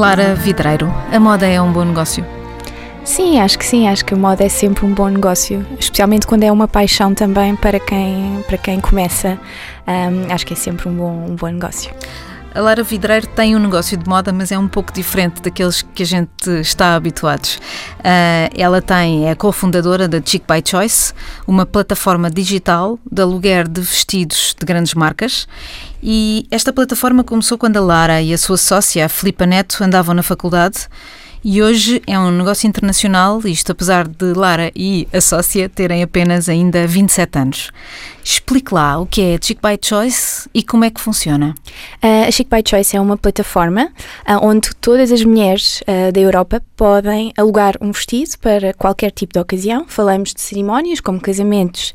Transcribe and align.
Lara 0.00 0.34
Vidreiro, 0.34 0.90
a 1.12 1.20
moda 1.20 1.46
é 1.46 1.60
um 1.60 1.70
bom 1.70 1.84
negócio? 1.84 2.24
Sim, 3.04 3.38
acho 3.38 3.58
que 3.58 3.66
sim, 3.66 3.86
acho 3.86 4.02
que 4.02 4.14
a 4.14 4.16
moda 4.16 4.42
é 4.42 4.48
sempre 4.48 4.86
um 4.86 4.94
bom 4.94 5.08
negócio, 5.08 5.62
especialmente 5.78 6.26
quando 6.26 6.42
é 6.42 6.50
uma 6.50 6.66
paixão 6.66 7.12
também 7.12 7.54
para 7.54 7.78
quem, 7.78 8.42
para 8.46 8.56
quem 8.56 8.80
começa. 8.80 9.38
Um, 9.86 10.32
acho 10.32 10.46
que 10.46 10.54
é 10.54 10.56
sempre 10.56 10.88
um 10.88 10.94
bom, 10.94 11.26
um 11.28 11.36
bom 11.36 11.48
negócio. 11.48 11.92
A 12.52 12.60
Lara 12.60 12.82
Vidreiro 12.82 13.28
tem 13.28 13.54
um 13.54 13.60
negócio 13.60 13.96
de 13.96 14.08
moda, 14.08 14.32
mas 14.32 14.50
é 14.50 14.58
um 14.58 14.66
pouco 14.66 14.92
diferente 14.92 15.40
daqueles 15.40 15.82
que 15.82 16.02
a 16.02 16.06
gente 16.06 16.50
está 16.60 16.96
habituados. 16.96 17.56
Uh, 17.98 18.50
ela 18.56 18.82
tem, 18.82 19.28
é 19.28 19.34
cofundadora 19.36 20.08
da 20.08 20.20
Chic 20.24 20.42
by 20.46 20.60
Choice, 20.68 21.14
uma 21.46 21.64
plataforma 21.64 22.28
digital 22.28 22.98
de 23.10 23.22
aluguer 23.22 23.68
de 23.68 23.80
vestidos 23.80 24.56
de 24.58 24.66
grandes 24.66 24.94
marcas. 24.94 25.46
E 26.02 26.44
esta 26.50 26.72
plataforma 26.72 27.22
começou 27.22 27.56
quando 27.56 27.76
a 27.76 27.80
Lara 27.80 28.20
e 28.20 28.32
a 28.34 28.38
sua 28.38 28.56
sócia, 28.56 29.06
a 29.06 29.08
Filipa 29.08 29.46
Neto, 29.46 29.84
andavam 29.84 30.12
na 30.12 30.22
faculdade 30.22 30.88
e 31.42 31.62
hoje 31.62 32.02
é 32.06 32.18
um 32.18 32.30
negócio 32.30 32.66
internacional, 32.66 33.40
isto 33.46 33.72
apesar 33.72 34.06
de 34.06 34.34
Lara 34.34 34.70
e 34.76 35.08
a 35.12 35.20
sócia 35.20 35.68
terem 35.68 36.02
apenas 36.02 36.48
ainda 36.48 36.86
27 36.86 37.38
anos. 37.38 37.70
Explique 38.22 38.74
lá 38.74 38.98
o 38.98 39.06
que 39.06 39.22
é 39.22 39.34
a 39.34 39.38
Chic 39.40 39.58
by 39.60 39.78
Choice 39.82 40.48
e 40.52 40.62
como 40.62 40.84
é 40.84 40.90
que 40.90 41.00
funciona. 41.00 41.54
Uh, 42.02 42.28
a 42.28 42.30
Chic 42.30 42.48
by 42.48 42.62
Choice 42.64 42.94
é 42.94 43.00
uma 43.00 43.16
plataforma 43.16 43.86
uh, 44.28 44.46
onde 44.46 44.74
todas 44.76 45.10
as 45.10 45.24
mulheres 45.24 45.80
uh, 45.82 46.12
da 46.12 46.20
Europa 46.20 46.62
podem 46.76 47.32
alugar 47.36 47.76
um 47.80 47.90
vestido 47.90 48.38
para 48.38 48.74
qualquer 48.74 49.10
tipo 49.10 49.32
de 49.32 49.40
ocasião. 49.40 49.86
Falamos 49.88 50.34
de 50.34 50.40
cerimónias 50.40 51.00
como 51.00 51.20
casamentos, 51.20 51.94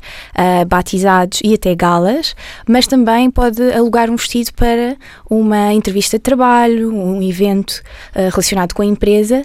batizados 0.68 1.40
e 1.42 1.54
até 1.54 1.74
galas, 1.74 2.36
mas 2.68 2.86
também 2.86 3.30
pode 3.30 3.60
alugar 3.72 4.08
um 4.10 4.16
vestido 4.16 4.52
para 4.54 4.96
uma 5.28 5.72
entrevista 5.72 6.18
de 6.18 6.22
trabalho, 6.22 6.94
um 6.94 7.20
evento 7.20 7.82
relacionado 8.14 8.74
com 8.74 8.82
a 8.82 8.86
empresa 8.86 9.35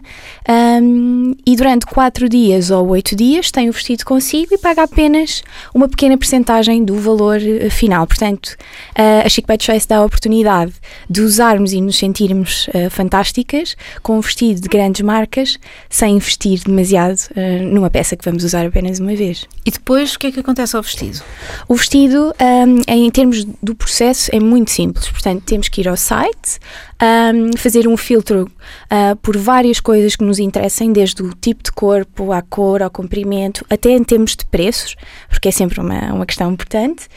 um, 0.49 1.35
e 1.45 1.55
durante 1.55 1.85
quatro 1.85 2.27
dias 2.27 2.71
ou 2.71 2.87
oito 2.89 3.15
dias 3.15 3.51
tem 3.51 3.69
o 3.69 3.73
vestido 3.73 4.05
consigo 4.05 4.53
e 4.53 4.57
paga 4.57 4.83
apenas 4.83 5.43
uma 5.73 5.87
pequena 5.87 6.17
percentagem 6.17 6.83
do 6.83 6.95
valor 6.95 7.41
eh, 7.41 7.69
final. 7.69 8.05
Portanto, 8.05 8.55
a 8.95 9.27
Chic 9.29 9.45
by 9.47 9.57
Choice 9.59 9.87
dá 9.87 9.97
a 9.97 10.05
oportunidade 10.05 10.73
de 11.09 11.21
usarmos 11.21 11.73
e 11.73 11.81
nos 11.81 11.97
sentirmos 11.97 12.67
uh, 12.67 12.89
fantásticas 12.89 13.75
com 14.01 14.17
um 14.17 14.21
vestido 14.21 14.61
de 14.61 14.67
grandes 14.67 15.01
marcas 15.01 15.57
sem 15.89 16.15
investir 16.15 16.61
demasiado 16.63 17.17
uh, 17.31 17.63
numa 17.65 17.89
peça 17.89 18.15
que 18.15 18.23
vamos 18.23 18.43
usar 18.43 18.65
apenas 18.65 18.99
uma 18.99 19.15
vez. 19.15 19.47
E 19.65 19.71
depois, 19.71 20.15
o 20.15 20.19
que 20.19 20.27
é 20.27 20.31
que 20.31 20.39
acontece 20.39 20.75
ao 20.75 20.81
vestido? 20.81 21.21
O 21.67 21.75
vestido, 21.75 22.33
um, 22.39 22.81
em 22.87 23.09
termos 23.09 23.45
do 23.61 23.75
processo, 23.75 24.29
é 24.33 24.39
muito 24.39 24.71
simples. 24.71 25.09
Portanto, 25.09 25.43
temos 25.45 25.67
que 25.67 25.81
ir 25.81 25.87
ao 25.87 25.97
site, 25.97 26.59
um, 27.01 27.57
fazer 27.57 27.87
um 27.87 27.97
filtro 27.97 28.43
uh, 28.43 29.15
por 29.17 29.37
várias 29.37 29.79
coisas 29.79 30.15
que 30.15 30.23
nos 30.23 30.39
interessem, 30.39 30.93
desde 30.93 31.23
o 31.23 31.33
tipo 31.33 31.63
de 31.63 31.71
corpo, 31.71 32.31
à 32.31 32.41
cor, 32.41 32.81
ao 32.81 32.89
comprimento, 32.89 33.65
até 33.69 33.91
em 33.91 34.03
termos 34.03 34.35
de 34.35 34.45
preços, 34.45 34.95
porque 35.29 35.49
é 35.49 35.51
sempre 35.51 35.79
uma, 35.79 36.13
uma 36.13 36.25
questão 36.25 36.51
importante, 36.51 37.07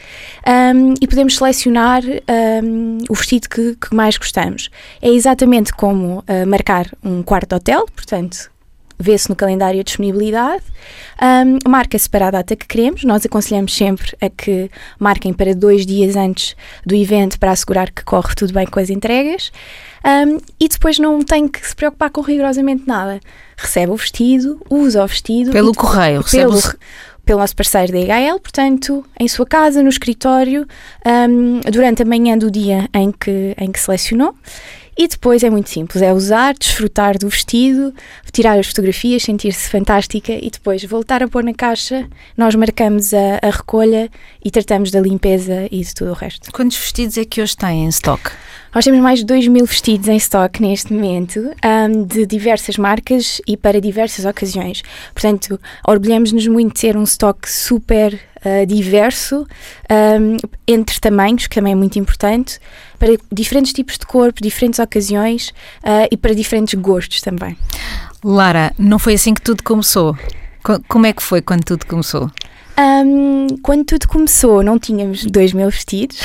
um, 0.75 0.93
e 0.99 1.07
podemos 1.07 1.37
selecionar 1.37 2.03
um, 2.63 2.97
o 3.09 3.13
vestido 3.13 3.47
que, 3.47 3.75
que, 3.75 3.93
mais 3.93 4.17
gostamos. 4.17 4.69
É 5.01 5.09
exatamente 5.09 5.71
como 5.73 6.19
uh, 6.19 6.47
marcar 6.47 6.89
um 7.03 7.21
quarto 7.21 7.49
de 7.49 7.55
hotel, 7.55 7.85
portanto, 7.95 8.54
vê-se 8.97 9.29
no 9.29 9.35
calendário 9.35 9.79
a 9.79 9.83
disponibilidade, 9.83 10.63
um, 11.21 11.69
marca-se 11.69 12.09
para 12.09 12.27
a 12.27 12.31
data 12.31 12.55
que 12.55 12.67
queremos. 12.67 13.03
Nós 13.03 13.25
aconselhamos 13.25 13.75
sempre 13.75 14.15
a 14.21 14.29
que 14.29 14.69
marquem 14.99 15.33
para 15.33 15.53
dois 15.53 15.85
dias 15.85 16.15
antes 16.15 16.55
do 16.85 16.95
evento 16.95 17.39
para 17.39 17.51
assegurar 17.51 17.91
que 17.91 18.03
corre 18.03 18.33
tudo 18.35 18.53
bem 18.53 18.65
com 18.65 18.79
as 18.79 18.89
entregas. 18.89 19.51
Um, 20.05 20.37
e 20.59 20.69
depois 20.69 20.99
não 20.99 21.23
tem 21.23 21.47
que 21.47 21.67
se 21.67 21.75
preocupar 21.75 22.09
com 22.11 22.21
rigorosamente 22.21 22.83
nada. 22.87 23.19
Recebe 23.57 23.91
o 23.91 23.95
vestido, 23.95 24.61
usa 24.69 25.03
o 25.03 25.07
vestido. 25.07 25.51
Pelo 25.51 25.73
correio, 25.73 26.21
recebe 26.21 26.43
pelo, 26.43 26.61
pelo 27.25 27.39
nosso 27.39 27.55
parceiro 27.55 27.91
da 27.91 27.99
IHL, 27.99 28.39
portanto, 28.39 29.03
em 29.19 29.27
sua 29.27 29.45
casa, 29.45 29.81
no 29.81 29.89
escritório, 29.89 30.67
um, 31.05 31.59
durante 31.71 32.03
a 32.03 32.05
manhã 32.05 32.37
do 32.37 32.51
dia 32.51 32.87
em 32.93 33.11
que, 33.11 33.55
em 33.57 33.71
que 33.71 33.79
selecionou. 33.79 34.35
E 34.97 35.09
depois 35.09 35.43
é 35.43 35.49
muito 35.49 35.69
simples, 35.69 36.01
é 36.01 36.13
usar, 36.13 36.53
desfrutar 36.53 37.17
do 37.17 37.27
vestido, 37.27 37.93
tirar 38.31 38.57
as 38.57 38.67
fotografias, 38.67 39.23
sentir-se 39.23 39.69
fantástica 39.69 40.31
e 40.31 40.49
depois 40.49 40.83
voltar 40.85 41.21
a 41.21 41.27
pôr 41.27 41.43
na 41.43 41.53
caixa, 41.53 42.07
nós 42.37 42.55
marcamos 42.55 43.13
a, 43.13 43.39
a, 43.41 43.49
recolha 43.49 44.09
e 44.43 44.49
tratamos 44.49 44.91
da 44.91 45.01
limpeza 45.01 45.67
e 45.69 45.81
de 45.81 45.93
tudo 45.93 46.11
o 46.11 46.13
resto. 46.13 46.49
Quantos 46.53 46.77
vestidos 46.77 47.17
é 47.17 47.25
que 47.25 47.41
hoje 47.41 47.57
têm 47.57 47.83
em 47.83 47.89
stock? 47.89 48.31
Nós 48.73 48.83
temos 48.83 48.99
mais 48.99 49.19
de 49.19 49.25
2 49.25 49.47
mil 49.47 49.65
vestidos 49.65 50.07
em 50.07 50.17
stock 50.17 50.61
neste 50.61 50.93
momento, 50.93 51.39
um, 51.39 52.03
de 52.03 52.25
diversas 52.25 52.77
marcas 52.77 53.41
e 53.47 53.55
para 53.55 53.79
diversas 53.79 54.25
ocasiões. 54.25 54.81
Portanto, 55.13 55.59
orgulhamos-nos 55.87 56.47
muito 56.47 56.73
de 56.73 56.81
ter 56.81 56.97
um 56.97 57.03
stock 57.03 57.49
super 57.49 58.19
uh, 58.45 58.65
diverso, 58.65 59.45
um, 59.91 60.37
entre 60.67 60.99
tamanhos, 60.99 61.47
que 61.47 61.55
também 61.55 61.73
é 61.73 61.75
muito 61.75 61.97
importante, 61.97 62.59
para 62.99 63.09
diferentes 63.31 63.73
tipos 63.73 63.97
de 63.97 64.05
corpo, 64.05 64.41
diferentes 64.41 64.79
ocasiões 64.79 65.49
uh, 65.83 66.07
e 66.11 66.17
para 66.17 66.33
diferentes 66.33 66.79
gostos 66.79 67.21
também. 67.21 67.57
Lara, 68.23 68.73
não 68.77 68.99
foi 68.99 69.15
assim 69.15 69.33
que 69.33 69.41
tudo 69.41 69.63
começou? 69.63 70.17
Como 70.87 71.05
é 71.05 71.13
que 71.13 71.21
foi 71.21 71.41
quando 71.41 71.63
tudo 71.63 71.85
começou? 71.85 72.31
Um, 72.77 73.47
quando 73.63 73.85
tudo 73.85 74.05
começou, 74.07 74.61
não 74.61 74.77
tínhamos 74.77 75.23
dois 75.25 75.53
mil 75.53 75.69
vestidos, 75.69 76.19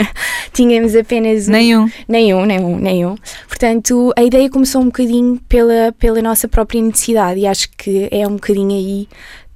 tínhamos 0.52 0.96
apenas 0.96 1.46
um, 1.46 1.52
nenhum. 1.52 1.90
Nenhum, 2.08 2.46
nenhum, 2.46 2.78
nenhum. 2.78 3.16
Portanto, 3.46 4.10
a 4.16 4.22
ideia 4.22 4.48
começou 4.48 4.80
um 4.80 4.86
bocadinho 4.86 5.38
pela, 5.46 5.92
pela 5.98 6.22
nossa 6.22 6.48
própria 6.48 6.80
necessidade 6.80 7.40
e 7.40 7.46
acho 7.46 7.68
que 7.76 8.08
é 8.10 8.26
um 8.26 8.34
bocadinho 8.34 8.70
aí 8.70 9.08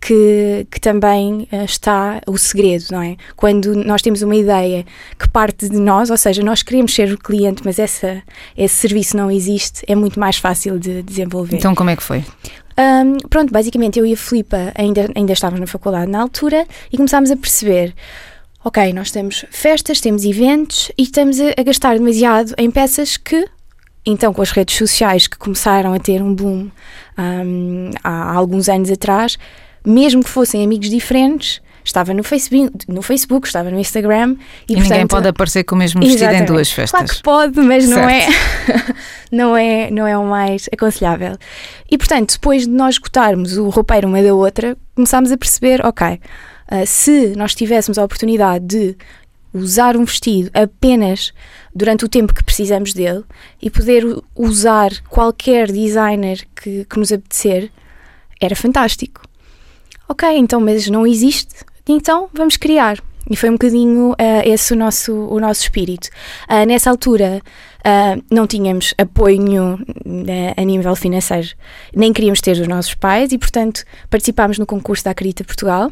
que, 0.04 0.66
que, 0.70 0.78
também 0.78 1.48
uh, 1.50 1.65
está 1.65 2.20
o 2.26 2.37
segredo, 2.37 2.84
não 2.91 3.00
é? 3.00 3.16
Quando 3.34 3.75
nós 3.75 4.03
temos 4.03 4.20
uma 4.20 4.37
ideia 4.37 4.84
que 5.19 5.26
parte 5.26 5.66
de 5.66 5.78
nós, 5.78 6.10
ou 6.10 6.16
seja, 6.19 6.42
nós 6.42 6.62
queremos 6.62 6.94
ser 6.94 7.10
o 7.10 7.16
cliente, 7.16 7.62
mas 7.65 7.78
essa, 7.78 8.22
esse 8.54 8.75
serviço 8.75 9.16
não 9.16 9.31
existe, 9.31 9.82
é 9.88 9.94
muito 9.94 10.20
mais 10.20 10.37
fácil 10.37 10.78
de 10.78 11.03
desenvolver. 11.03 11.56
Então, 11.56 11.75
como 11.75 11.88
é 11.88 11.97
que 11.97 12.03
foi? 12.03 12.22
Um, 12.78 13.16
pronto, 13.31 13.50
basicamente 13.50 13.98
eu 13.98 14.04
e 14.04 14.12
a 14.12 14.16
Filipa 14.16 14.72
ainda, 14.75 15.10
ainda 15.15 15.32
estávamos 15.32 15.60
na 15.60 15.66
faculdade 15.66 16.10
na 16.10 16.21
altura 16.21 16.66
e 16.92 16.98
começámos 16.98 17.31
a 17.31 17.36
perceber 17.36 17.94
ok, 18.62 18.92
nós 18.92 19.10
temos 19.10 19.47
festas, 19.50 20.00
temos 20.00 20.25
eventos 20.25 20.92
e 20.98 21.04
estamos 21.04 21.41
a, 21.41 21.54
a, 21.56 21.62
gastar 21.62 21.97
demasiado 21.97 22.53
em 22.59 22.71
peças 22.71 23.16
que, 23.16 23.47
então, 24.04 24.34
com 24.34 24.42
as 24.42 24.50
redes 24.50 24.76
sociais 24.76 25.26
que 25.26 25.38
começaram 25.38 25.94
a 25.94 25.98
ter 25.98 26.21
um 26.21 26.34
boom 26.34 26.69
um, 27.16 27.91
há 28.03 28.34
alguns 28.34 28.69
anos 28.69 28.91
atrás, 28.91 29.38
mesmo 29.84 30.22
que 30.22 30.31
fossem 30.31 30.65
amigos 30.65 30.89
diferentes, 30.89 31.61
estava 31.84 32.15
no 32.15 32.25
Facebook, 32.25 32.72
no 32.89 33.03
Facebook 33.03 33.47
estava 33.47 33.71
no 33.71 33.78
Instagram 33.78 34.37
e, 34.69 34.72
e 34.72 34.77
portanto, 34.77 34.93
ninguém 34.93 35.06
pode 35.06 35.28
aparecer 35.28 35.65
com 35.65 35.75
o 35.75 35.78
mesmo 35.78 36.00
vestido 36.00 36.33
em 36.33 36.45
duas 36.45 36.72
festas. 36.72 36.91
Claro 36.91 37.15
que 37.15 37.22
pode, 37.22 37.61
mas 37.61 37.89
não 37.89 38.09
é, 38.09 38.27
não 39.31 39.56
é, 39.56 39.91
não 39.91 40.06
é 40.06 40.17
o 40.17 40.25
mais 40.25 40.69
aconselhável. 40.72 41.37
E 41.91 41.99
portanto, 41.99 42.33
depois 42.33 42.62
de 42.62 42.71
nós 42.71 42.95
escutarmos 42.95 43.59
o 43.59 43.69
roupeiro 43.69 44.09
uma 44.09 44.22
da 44.22 44.34
outra, 44.34 44.77
começámos 44.95 45.31
a 45.31 45.37
perceber, 45.37 45.84
ok, 45.84 46.06
uh, 46.72 46.87
se 46.87 47.34
nós 47.37 47.55
tivéssemos 47.55 47.99
a 47.99 48.05
oportunidade 48.05 48.65
de 48.65 48.97
usar 49.53 49.97
um 49.97 50.05
vestido 50.05 50.51
apenas 50.53 51.33
durante 51.72 52.05
o 52.05 52.09
tempo 52.09 52.34
que 52.34 52.43
precisamos 52.43 52.93
dele 52.93 53.22
e 53.62 53.71
poder 53.71 54.05
usar 54.34 54.91
qualquer 55.09 55.71
designer 55.71 56.41
que, 56.56 56.84
que 56.84 56.99
nos 56.99 57.12
apetecer, 57.12 57.71
era 58.41 58.56
fantástico. 58.56 59.22
Ok, 60.09 60.28
então, 60.37 60.60
mas 60.60 60.88
não 60.88 61.06
existe 61.06 61.65
então 61.89 62.28
vamos 62.33 62.56
criar. 62.56 62.98
E 63.28 63.36
foi 63.36 63.48
um 63.48 63.54
bocadinho 63.54 64.10
uh, 64.12 64.16
esse 64.45 64.74
o 64.74 64.77
nosso, 64.77 65.12
o 65.12 65.41
nosso 65.41 65.62
espírito. 65.62 66.09
Uh, 66.48 66.66
nessa 66.66 66.91
altura 66.91 67.41
uh, 67.78 68.22
não 68.30 68.47
tínhamos 68.47 68.92
apoio 68.98 69.41
nenhum 69.41 69.78
a 70.56 70.62
nível 70.62 70.95
financeiro, 70.95 71.48
nem 71.95 72.12
queríamos 72.12 72.42
ter 72.42 72.53
os 72.53 72.68
nossos 72.68 72.95
pais 72.95 73.33
e, 73.33 73.39
portanto, 73.39 73.83
participámos 74.10 74.59
no 74.59 74.66
concurso 74.66 75.04
da 75.04 75.12
Acredita 75.12 75.42
Portugal, 75.42 75.91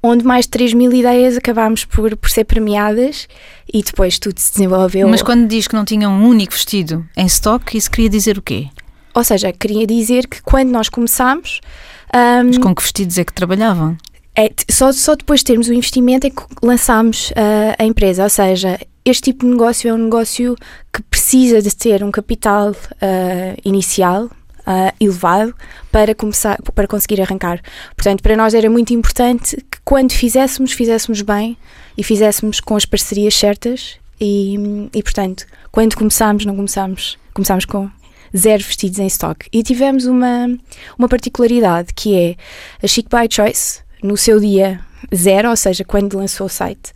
onde 0.00 0.24
mais 0.24 0.44
de 0.44 0.50
3 0.50 0.74
mil 0.74 0.92
ideias 0.92 1.36
acabámos 1.36 1.84
por, 1.84 2.16
por 2.16 2.30
ser 2.30 2.44
premiadas 2.44 3.26
e 3.72 3.82
depois 3.82 4.16
tudo 4.20 4.38
se 4.38 4.52
desenvolveu. 4.52 5.08
Mas 5.08 5.22
quando 5.22 5.48
diz 5.48 5.66
que 5.66 5.74
não 5.74 5.84
tinham 5.84 6.12
um 6.12 6.24
único 6.24 6.52
vestido 6.52 7.04
em 7.16 7.26
estoque, 7.26 7.76
isso 7.76 7.90
queria 7.90 8.08
dizer 8.08 8.38
o 8.38 8.42
quê? 8.42 8.68
Ou 9.12 9.24
seja, 9.24 9.52
queria 9.52 9.86
dizer 9.86 10.28
que 10.28 10.40
quando 10.40 10.70
nós 10.70 10.88
começámos. 10.88 11.60
Um, 12.14 12.46
Mas 12.46 12.58
com 12.58 12.74
que 12.74 12.82
vestidos 12.82 13.18
é 13.18 13.24
que 13.24 13.32
trabalhavam? 13.32 13.96
É, 14.34 14.50
só, 14.70 14.92
só 14.92 15.14
depois 15.14 15.40
de 15.40 15.46
termos 15.46 15.68
o 15.68 15.72
investimento 15.72 16.26
é 16.26 16.30
que 16.30 16.42
lançámos 16.62 17.30
uh, 17.30 17.74
a 17.78 17.84
empresa, 17.84 18.22
ou 18.22 18.30
seja, 18.30 18.78
este 19.04 19.32
tipo 19.32 19.46
de 19.46 19.52
negócio 19.52 19.88
é 19.88 19.94
um 19.94 19.98
negócio 19.98 20.54
que 20.92 21.02
precisa 21.02 21.62
de 21.62 21.74
ter 21.74 22.04
um 22.04 22.10
capital 22.10 22.70
uh, 22.70 23.60
inicial 23.64 24.24
uh, 24.24 24.92
elevado 25.00 25.54
para 25.90 26.14
começar, 26.14 26.60
para 26.74 26.86
conseguir 26.86 27.20
arrancar. 27.22 27.62
Portanto, 27.96 28.22
para 28.22 28.36
nós 28.36 28.52
era 28.52 28.68
muito 28.68 28.92
importante 28.92 29.56
que 29.56 29.78
quando 29.84 30.12
fizéssemos, 30.12 30.72
fizéssemos 30.72 31.22
bem 31.22 31.56
e 31.96 32.02
fizéssemos 32.02 32.60
com 32.60 32.76
as 32.76 32.84
parcerias 32.84 33.34
certas 33.34 33.96
e, 34.20 34.56
e 34.92 35.02
portanto, 35.02 35.46
quando 35.72 35.94
começámos, 35.94 36.44
não 36.44 36.56
começámos 36.56 37.18
começámos 37.36 37.66
com 37.66 37.90
zero 38.36 38.62
vestidos 38.62 38.98
em 38.98 39.06
stock. 39.06 39.46
E 39.52 39.62
tivemos 39.62 40.06
uma, 40.06 40.48
uma 40.98 41.08
particularidade 41.08 41.92
que 41.94 42.14
é 42.14 42.36
a 42.82 42.86
Chic 42.86 43.08
by 43.08 43.26
Choice, 43.30 43.80
no 44.02 44.16
seu 44.16 44.38
dia 44.38 44.80
zero, 45.14 45.50
ou 45.50 45.56
seja, 45.56 45.84
quando 45.84 46.16
lançou 46.16 46.46
o 46.46 46.50
site, 46.50 46.92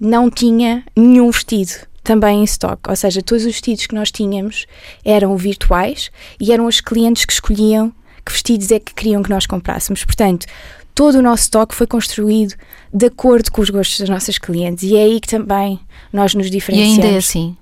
não 0.00 0.30
tinha 0.30 0.84
nenhum 0.96 1.30
vestido 1.30 1.72
também 2.02 2.40
em 2.40 2.44
stock, 2.44 2.88
ou 2.88 2.96
seja, 2.96 3.20
todos 3.20 3.44
os 3.44 3.52
vestidos 3.52 3.86
que 3.86 3.94
nós 3.94 4.10
tínhamos 4.10 4.66
eram 5.04 5.36
virtuais 5.36 6.10
e 6.40 6.52
eram 6.52 6.66
os 6.66 6.80
clientes 6.80 7.24
que 7.24 7.32
escolhiam 7.32 7.92
que 8.24 8.32
vestidos 8.32 8.70
é 8.70 8.78
que 8.78 8.94
queriam 8.94 9.22
que 9.22 9.30
nós 9.30 9.46
comprássemos. 9.46 10.04
Portanto, 10.04 10.46
todo 10.94 11.16
o 11.16 11.22
nosso 11.22 11.44
stock 11.44 11.74
foi 11.74 11.86
construído 11.86 12.54
de 12.92 13.06
acordo 13.06 13.50
com 13.50 13.62
os 13.62 13.70
gostos 13.70 14.00
das 14.00 14.08
nossas 14.08 14.38
clientes 14.38 14.84
e 14.84 14.96
é 14.96 15.02
aí 15.02 15.20
que 15.20 15.28
também 15.28 15.80
nós 16.12 16.34
nos 16.34 16.50
diferenciamos. 16.50 16.98
E 16.98 17.02
ainda 17.02 17.14
é 17.14 17.18
assim? 17.18 17.56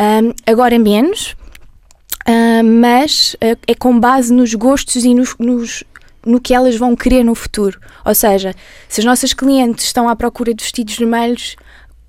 Um, 0.00 0.32
agora 0.46 0.78
menos, 0.78 1.36
uh, 2.28 2.64
mas 2.64 3.34
uh, 3.34 3.58
é 3.66 3.74
com 3.74 3.98
base 3.98 4.32
nos 4.32 4.54
gostos 4.54 5.04
e 5.04 5.14
nos, 5.14 5.34
nos, 5.38 5.82
no 6.24 6.40
que 6.40 6.54
elas 6.54 6.76
vão 6.76 6.94
querer 6.94 7.24
no 7.24 7.34
futuro. 7.34 7.80
Ou 8.04 8.14
seja, 8.14 8.54
se 8.88 9.00
as 9.00 9.04
nossas 9.04 9.32
clientes 9.32 9.86
estão 9.86 10.08
à 10.08 10.14
procura 10.14 10.52
de 10.54 10.62
vestidos 10.62 10.96
vermelhos 10.96 11.56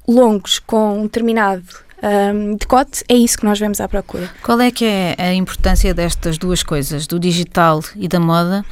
longos 0.08 0.60
com 0.60 1.00
um 1.00 1.04
determinado 1.04 1.64
um, 2.02 2.56
decote, 2.56 3.04
é 3.08 3.14
isso 3.14 3.38
que 3.38 3.46
nós 3.46 3.60
vemos 3.60 3.80
à 3.80 3.88
procura. 3.88 4.30
Qual 4.44 4.60
é 4.60 4.72
que 4.72 4.86
é 4.86 5.16
a 5.18 5.34
importância 5.34 5.94
destas 5.94 6.38
duas 6.38 6.64
coisas, 6.64 7.06
do 7.06 7.20
digital 7.20 7.84
e 7.96 8.08
da 8.08 8.20
moda, 8.20 8.66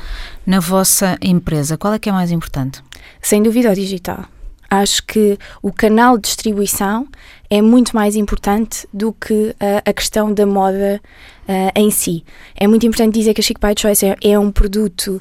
na 0.45 0.59
vossa 0.59 1.17
empresa? 1.21 1.77
Qual 1.77 1.93
é 1.93 1.99
que 1.99 2.09
é 2.09 2.11
mais 2.11 2.31
importante? 2.31 2.81
Sem 3.21 3.43
dúvida 3.43 3.71
o 3.71 3.75
digital. 3.75 4.25
Acho 4.69 5.03
que 5.03 5.37
o 5.61 5.71
canal 5.71 6.17
de 6.17 6.23
distribuição 6.23 7.07
é 7.49 7.61
muito 7.61 7.95
mais 7.95 8.15
importante 8.15 8.87
do 8.93 9.13
que 9.13 9.55
a, 9.59 9.89
a 9.89 9.93
questão 9.93 10.33
da 10.33 10.45
moda 10.45 11.01
uh, 11.47 11.71
em 11.75 11.89
si. 11.89 12.23
É 12.55 12.67
muito 12.67 12.85
importante 12.85 13.13
dizer 13.13 13.33
que 13.33 13.41
a 13.41 13.43
Chic 13.43 13.59
by 13.59 13.73
Choice 13.79 14.05
é, 14.05 14.15
é 14.21 14.37
um 14.37 14.51
produto 14.51 15.19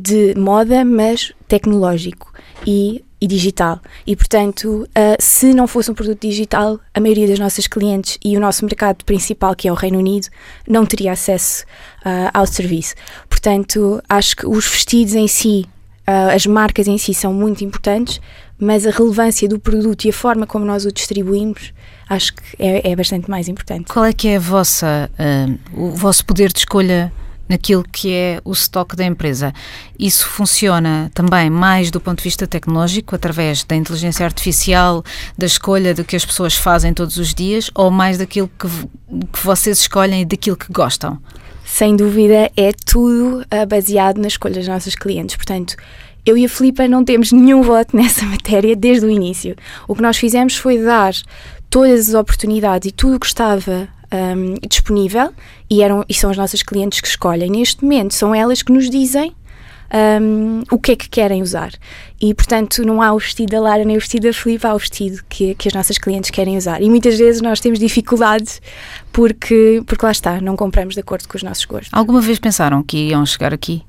de 0.00 0.34
moda, 0.36 0.84
mas 0.84 1.32
tecnológico 1.48 2.32
e, 2.66 3.04
e 3.20 3.26
digital. 3.26 3.80
E, 4.06 4.14
portanto, 4.14 4.86
uh, 4.88 5.16
se 5.18 5.52
não 5.54 5.66
fosse 5.66 5.90
um 5.90 5.94
produto 5.94 6.20
digital, 6.20 6.78
a 6.94 7.00
maioria 7.00 7.26
das 7.26 7.38
nossas 7.38 7.66
clientes 7.66 8.18
e 8.24 8.36
o 8.36 8.40
nosso 8.40 8.64
mercado 8.64 9.04
principal, 9.04 9.54
que 9.54 9.66
é 9.66 9.72
o 9.72 9.74
Reino 9.74 9.98
Unido, 9.98 10.28
não 10.68 10.84
teria 10.86 11.12
acesso 11.12 11.64
uh, 12.04 12.30
ao 12.32 12.46
serviço. 12.46 12.94
Portanto, 13.28 14.02
acho 14.08 14.36
que 14.36 14.46
os 14.46 14.66
vestidos 14.66 15.14
em 15.14 15.26
si, 15.26 15.66
as 16.06 16.46
marcas 16.46 16.88
em 16.88 16.98
si 16.98 17.14
são 17.14 17.32
muito 17.32 17.64
importantes, 17.64 18.20
mas 18.58 18.86
a 18.86 18.90
relevância 18.90 19.48
do 19.48 19.58
produto 19.58 20.04
e 20.04 20.10
a 20.10 20.12
forma 20.12 20.46
como 20.46 20.64
nós 20.64 20.84
o 20.84 20.92
distribuímos 20.92 21.72
acho 22.08 22.34
que 22.34 22.42
é, 22.58 22.90
é 22.90 22.96
bastante 22.96 23.30
mais 23.30 23.48
importante. 23.48 23.92
Qual 23.92 24.04
é 24.04 24.12
que 24.12 24.28
é 24.28 24.36
a 24.36 24.40
vossa, 24.40 25.10
uh, 25.18 25.58
o 25.72 25.90
vosso 25.92 26.24
poder 26.24 26.52
de 26.52 26.58
escolha 26.58 27.12
naquilo 27.48 27.84
que 27.84 28.12
é 28.12 28.40
o 28.44 28.52
estoque 28.52 28.96
da 28.96 29.04
empresa. 29.04 29.52
Isso 29.98 30.26
funciona 30.26 31.10
também 31.12 31.50
mais 31.50 31.90
do 31.90 32.00
ponto 32.00 32.18
de 32.18 32.24
vista 32.24 32.46
tecnológico, 32.46 33.14
através 33.14 33.62
da 33.62 33.76
inteligência 33.76 34.24
artificial, 34.24 35.04
da 35.36 35.44
escolha 35.44 35.94
do 35.94 36.02
que 36.02 36.16
as 36.16 36.24
pessoas 36.24 36.56
fazem 36.56 36.94
todos 36.94 37.18
os 37.18 37.34
dias, 37.34 37.70
ou 37.74 37.90
mais 37.90 38.16
daquilo 38.16 38.48
que, 38.58 38.68
que 39.26 39.44
vocês 39.44 39.80
escolhem 39.80 40.22
e 40.22 40.24
daquilo 40.24 40.56
que 40.56 40.72
gostam? 40.72 41.18
Sem 41.72 41.96
dúvida, 41.96 42.52
é 42.54 42.70
tudo 42.84 43.40
uh, 43.40 43.66
baseado 43.66 44.18
nas 44.18 44.34
escolhas 44.34 44.58
dos 44.58 44.68
nossos 44.68 44.94
clientes. 44.94 45.36
Portanto, 45.36 45.74
eu 46.24 46.36
e 46.36 46.44
a 46.44 46.48
Filipa 46.48 46.86
não 46.86 47.02
temos 47.02 47.32
nenhum 47.32 47.62
voto 47.62 47.96
nessa 47.96 48.26
matéria 48.26 48.76
desde 48.76 49.06
o 49.06 49.10
início. 49.10 49.56
O 49.88 49.94
que 49.94 50.02
nós 50.02 50.18
fizemos 50.18 50.54
foi 50.54 50.76
dar 50.76 51.14
todas 51.70 52.10
as 52.10 52.14
oportunidades 52.14 52.90
e 52.90 52.92
tudo 52.92 53.16
o 53.16 53.18
que 53.18 53.24
estava 53.24 53.88
um, 54.12 54.52
disponível 54.68 55.32
e, 55.70 55.82
eram, 55.82 56.04
e 56.06 56.12
são 56.12 56.28
as 56.28 56.36
nossas 56.36 56.62
clientes 56.62 57.00
que 57.00 57.08
escolhem. 57.08 57.50
Neste 57.50 57.82
momento, 57.82 58.12
são 58.12 58.34
elas 58.34 58.60
que 58.60 58.70
nos 58.70 58.90
dizem 58.90 59.34
um, 59.92 60.62
o 60.70 60.78
que 60.78 60.92
é 60.92 60.96
que 60.96 61.08
querem 61.08 61.42
usar. 61.42 61.72
E, 62.20 62.32
portanto, 62.34 62.84
não 62.84 63.02
há 63.02 63.12
o 63.12 63.18
vestido 63.18 63.50
da 63.50 63.60
Lara 63.60 63.84
nem 63.84 63.96
o 63.96 64.00
vestido 64.00 64.26
da 64.26 64.32
Filipe, 64.32 64.66
há 64.66 64.74
o 64.74 64.78
vestido 64.78 65.22
que, 65.28 65.54
que 65.54 65.68
as 65.68 65.74
nossas 65.74 65.98
clientes 65.98 66.30
querem 66.30 66.56
usar. 66.56 66.80
E 66.80 66.88
muitas 66.88 67.18
vezes 67.18 67.42
nós 67.42 67.60
temos 67.60 67.78
dificuldades 67.78 68.62
porque, 69.12 69.82
porque 69.86 70.04
lá 70.04 70.12
está, 70.12 70.40
não 70.40 70.56
compramos 70.56 70.94
de 70.94 71.00
acordo 71.00 71.28
com 71.28 71.36
os 71.36 71.42
nossos 71.42 71.64
gostos. 71.64 71.90
Alguma 71.92 72.20
vez 72.20 72.38
pensaram 72.38 72.82
que 72.82 73.08
iam 73.08 73.24
chegar 73.26 73.52
aqui? 73.52 73.82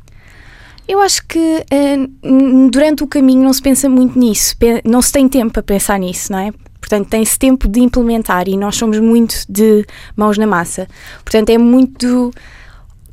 Eu 0.87 0.99
acho 0.99 1.25
que 1.25 1.39
uh, 1.39 2.69
durante 2.69 3.03
o 3.03 3.07
caminho 3.07 3.41
não 3.41 3.53
se 3.53 3.61
pensa 3.61 3.87
muito 3.87 4.19
nisso, 4.19 4.55
não 4.83 5.01
se 5.01 5.13
tem 5.13 5.29
tempo 5.29 5.53
para 5.53 5.63
pensar 5.63 5.97
nisso, 5.97 6.31
não 6.31 6.39
é? 6.39 6.51
Portanto, 6.81 7.07
tem-se 7.07 7.39
tempo 7.39 7.69
de 7.69 7.79
implementar 7.79 8.49
e 8.49 8.57
nós 8.57 8.75
somos 8.75 8.99
muito 8.99 9.45
de 9.47 9.85
mãos 10.17 10.37
na 10.37 10.45
massa. 10.45 10.85
Portanto, 11.23 11.49
é 11.49 11.57
muito 11.57 12.33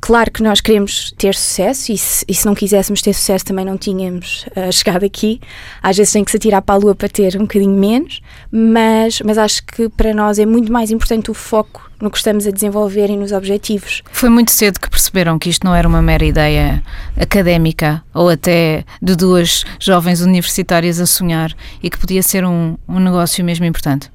Claro 0.00 0.30
que 0.30 0.42
nós 0.42 0.60
queremos 0.60 1.12
ter 1.18 1.34
sucesso 1.34 1.92
e 1.92 1.98
se, 1.98 2.24
e 2.26 2.34
se, 2.34 2.46
não 2.46 2.54
quiséssemos 2.54 3.02
ter 3.02 3.12
sucesso 3.12 3.44
também 3.44 3.64
não 3.64 3.76
tínhamos 3.76 4.46
uh, 4.56 4.70
chegado 4.72 5.04
aqui. 5.04 5.40
Às 5.82 5.96
vezes 5.98 6.12
tem 6.12 6.24
que 6.24 6.30
se 6.30 6.36
atirar 6.38 6.62
para 6.62 6.74
a 6.74 6.78
lua 6.78 6.94
para 6.94 7.08
ter 7.08 7.36
um 7.36 7.40
bocadinho 7.40 7.78
menos, 7.78 8.22
mas, 8.50 9.20
mas 9.20 9.36
acho 9.36 9.62
que 9.64 9.88
para 9.90 10.14
nós 10.14 10.38
é 10.38 10.46
muito 10.46 10.72
mais 10.72 10.90
importante 10.90 11.30
o 11.30 11.34
foco 11.34 11.90
no 12.00 12.10
que 12.10 12.16
estamos 12.16 12.46
a 12.46 12.50
desenvolver 12.50 13.10
e 13.10 13.16
nos 13.16 13.30
objetivos. 13.30 14.02
Foi 14.10 14.30
muito 14.30 14.52
cedo 14.52 14.80
que 14.80 14.88
perceberam 14.88 15.38
que 15.38 15.50
isto 15.50 15.66
não 15.66 15.74
era 15.74 15.86
uma 15.86 16.00
mera 16.00 16.24
ideia 16.24 16.82
académica 17.14 18.02
ou 18.14 18.30
até 18.30 18.84
de 19.02 19.14
duas 19.14 19.64
jovens 19.78 20.22
universitárias 20.22 20.98
a 20.98 21.04
sonhar 21.04 21.54
e 21.82 21.90
que 21.90 21.98
podia 21.98 22.22
ser 22.22 22.44
um, 22.44 22.76
um 22.88 22.98
negócio 22.98 23.44
mesmo 23.44 23.66
importante. 23.66 24.10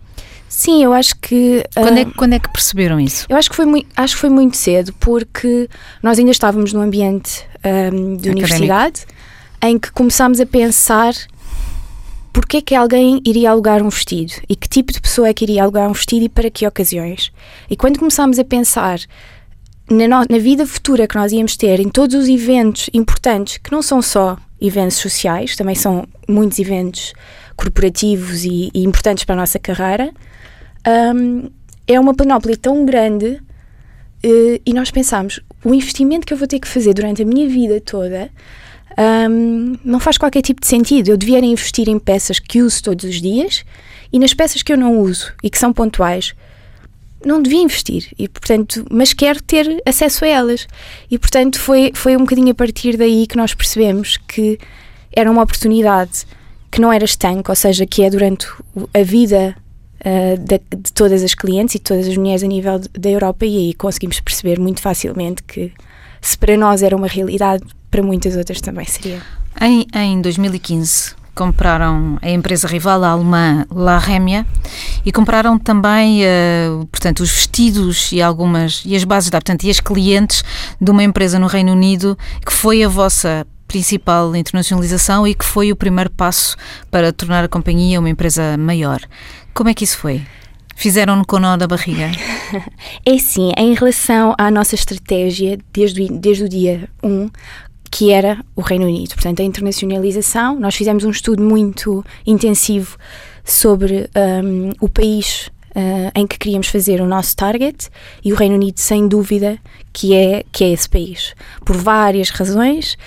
Sim, 0.48 0.84
eu 0.84 0.94
acho 0.94 1.16
que. 1.18 1.64
Quando, 1.74 1.98
é, 1.98 2.06
quando 2.06 2.34
é 2.34 2.40
que 2.40 2.50
perceberam 2.50 3.00
isso? 3.00 3.26
Eu 3.28 3.36
acho 3.38 3.50
que, 3.50 3.56
foi 3.56 3.66
muito, 3.66 3.88
acho 3.96 4.16
que 4.16 4.22
foi 4.22 4.30
muito 4.30 4.56
cedo, 4.56 4.94
porque 5.00 5.70
nós 6.02 6.18
ainda 6.18 6.32
estávamos 6.32 6.72
num 6.72 6.82
ambiente 6.82 7.46
um, 7.64 8.16
de 8.18 8.30
Académico. 8.30 8.30
universidade 8.30 9.06
em 9.62 9.80
que 9.80 9.92
começámos 9.92 10.40
a 10.40 10.46
pensar 10.46 11.14
porque 12.32 12.58
é 12.58 12.62
que 12.62 12.76
alguém 12.76 13.22
iria 13.26 13.50
alugar 13.50 13.82
um 13.82 13.88
vestido 13.88 14.34
e 14.50 14.58
que 14.58 14.68
tipo 14.68 14.92
de 14.92 15.00
pessoa 15.00 15.30
é 15.30 15.34
que 15.34 15.46
iria 15.46 15.64
alugar 15.64 15.90
um 15.90 15.94
vestido 15.94 16.26
e 16.26 16.30
para 16.30 16.50
que 16.50 16.68
ocasiões. 16.68 17.32
E 17.70 17.78
quando 17.78 17.98
começámos 17.98 18.38
a 18.38 18.44
pensar 18.44 19.00
na, 19.90 20.08
no, 20.08 20.26
na 20.30 20.38
vida 20.38 20.68
futura 20.68 21.08
que 21.08 21.16
nós 21.16 21.32
íamos 21.32 21.56
ter, 21.56 21.80
em 21.80 21.88
todos 21.88 22.16
os 22.16 22.28
eventos 22.28 22.90
importantes, 22.94 23.58
que 23.58 23.72
não 23.72 23.82
são 23.82 24.02
só 24.02 24.38
eventos 24.60 24.98
sociais, 24.98 25.56
também 25.56 25.76
são 25.76 26.06
muitos 26.28 26.60
eventos 26.60 27.14
corporativos 27.56 28.44
e, 28.44 28.70
e 28.74 28.84
importantes 28.84 29.24
para 29.24 29.36
a 29.36 29.38
nossa 29.38 29.58
carreira, 29.58 30.12
um, 30.88 31.50
é 31.88 32.00
uma 32.00 32.14
panóplia 32.14 32.58
tão 32.58 32.86
grande 32.86 33.26
uh, 34.24 34.62
e 34.66 34.74
nós 34.74 34.92
pensamos, 34.92 35.40
o 35.64 35.74
investimento 35.74 36.26
que 36.26 36.34
eu 36.34 36.38
vou 36.38 36.48
ter 36.48 36.60
que 36.60 36.68
fazer 36.68 36.94
durante 36.94 37.22
a 37.22 37.26
minha 37.26 37.48
vida 37.48 37.80
toda 37.82 38.30
um, 38.98 39.78
não 39.84 40.00
faz 40.00 40.18
qualquer 40.18 40.42
tipo 40.42 40.62
de 40.62 40.68
sentido. 40.68 41.10
Eu 41.10 41.18
devia 41.18 41.40
investir 41.40 41.90
em 41.90 42.00
peças 42.00 42.40
que 42.40 42.62
uso 42.62 42.82
todos 42.84 43.06
os 43.06 43.22
dias 43.22 43.66
e 44.12 44.20
nas 44.20 44.34
peças 44.34 44.64
que 44.64 44.72
eu 44.72 44.78
não 44.78 45.00
uso 45.00 45.34
e 45.44 45.50
que 45.50 45.58
são 45.58 45.74
pontuais 45.74 46.34
não 47.26 47.42
devia 47.42 47.62
investir 47.62 48.14
e 48.20 48.30
portanto 48.30 48.86
mas 48.92 49.12
quero 49.12 49.42
ter 49.42 49.82
acesso 49.84 50.24
a 50.24 50.28
elas 50.28 50.68
e 51.10 51.18
portanto 51.18 51.60
foi 51.60 51.92
foi 51.96 52.16
um 52.16 52.20
bocadinho 52.20 52.52
a 52.52 52.54
partir 52.54 52.98
daí 52.98 53.26
que 53.26 53.36
nós 53.36 53.54
percebemos 53.54 54.18
que 54.28 54.60
era 55.12 55.32
uma 55.32 55.42
oportunidade 55.42 56.26
que 56.72 56.80
não 56.80 56.94
era 56.94 57.04
estanque 57.04 57.50
ou 57.50 57.56
seja 57.56 57.86
que 57.86 58.04
é 58.04 58.12
durante 58.12 58.48
a 58.94 59.02
vida 59.02 59.56
uh, 60.06 60.38
de, 60.38 60.62
de, 60.78 60.94
todas 60.94 61.24
as 61.24 61.34
clientes 61.34 61.76
e 61.76 61.78
de 61.80 61.84
todas 61.84 62.08
as 62.08 62.16
mulheres 62.16 62.44
a 62.44 62.48
nível 62.48 62.80
da 62.80 63.10
Europa 63.10 63.46
e 63.46 63.58
aí 63.58 63.74
conseguimos 63.74 64.20
perceber 64.20 64.60
muito 64.60 64.82
facilmente 64.82 65.44
que 65.44 65.72
se 66.22 66.38
para 66.38 66.56
nós 66.56 66.82
era 66.82 66.96
uma 66.96 67.08
realidade, 67.08 67.64
para 67.90 68.02
muitas 68.02 68.36
outras 68.36 68.62
também 68.62 68.86
seria. 68.86 69.22
Em, 69.62 69.86
em 69.94 70.22
2015 70.22 71.16
compraram 71.36 72.18
a 72.22 72.30
empresa 72.30 72.66
rival, 72.66 73.04
a 73.04 73.10
alemã 73.10 73.66
La 73.70 74.00
Remia, 74.00 74.48
e 75.06 75.12
compraram 75.12 75.60
também, 75.60 76.24
uh, 76.24 76.86
portanto, 76.88 77.20
os 77.20 77.30
vestidos 77.30 78.12
e 78.14 78.22
algumas 78.22 78.82
e 78.86 78.96
as 78.96 79.04
bases 79.04 79.30
da, 79.30 79.38
portanto, 79.40 79.66
e 79.66 79.70
as 79.70 79.82
clientes 79.82 80.44
de 80.80 80.90
uma 80.90 81.04
empresa 81.04 81.38
no 81.38 81.48
Reino 81.48 81.74
Unido 81.74 82.18
que 82.46 82.54
foi 82.54 82.84
a 82.84 82.88
vossa 82.88 83.46
principal 83.68 84.34
internacionalização 84.36 85.28
e 85.28 85.36
que 85.36 85.44
foi 85.44 85.72
o 85.72 85.76
primeiro 85.76 86.10
passo 86.10 86.56
para 86.90 87.12
tornar 87.12 87.44
a 87.44 87.48
companhia 87.48 88.00
uma 88.00 88.10
empresa 88.10 88.58
maior. 88.58 89.02
Como 89.56 89.70
é 89.70 89.74
que 89.74 89.86
isso 89.86 89.98
foi? 89.98 90.22
Fizeram-no 90.76 91.26
com 91.26 91.40
nó 91.40 91.56
da 91.56 91.66
barriga? 91.66 92.12
é 93.06 93.18
sim, 93.18 93.54
em 93.58 93.74
relação 93.74 94.36
à 94.38 94.52
nossa 94.52 94.76
estratégia 94.76 95.58
desde, 95.72 96.10
desde 96.10 96.44
o 96.44 96.50
dia 96.50 96.90
1, 97.02 97.30
que 97.90 98.12
era 98.12 98.44
o 98.54 98.60
Reino 98.60 98.86
Unido. 98.86 99.14
Portanto, 99.14 99.42
a 99.42 99.46
internacionalização, 99.46 100.60
nós 100.60 100.76
fizemos 100.76 101.06
um 101.06 101.10
estudo 101.10 101.42
muito 101.42 102.04
intensivo 102.28 102.98
sobre 103.46 104.10
um, 104.44 104.72
o 104.82 104.90
país 104.90 105.50
uh, 105.70 106.12
em 106.14 106.28
que 106.28 106.38
queríamos 106.38 106.68
fazer 106.68 107.00
o 107.00 107.06
nosso 107.06 107.34
target 107.34 107.90
e 108.26 108.34
o 108.34 108.36
Reino 108.36 108.56
Unido, 108.56 108.78
sem 108.78 109.08
dúvida, 109.08 109.58
que 109.94 110.14
é, 110.14 110.44
que 110.52 110.66
é 110.66 110.74
esse 110.74 110.90
país. 110.90 111.34
Por 111.64 111.78
várias 111.78 112.30
razões 112.30 112.98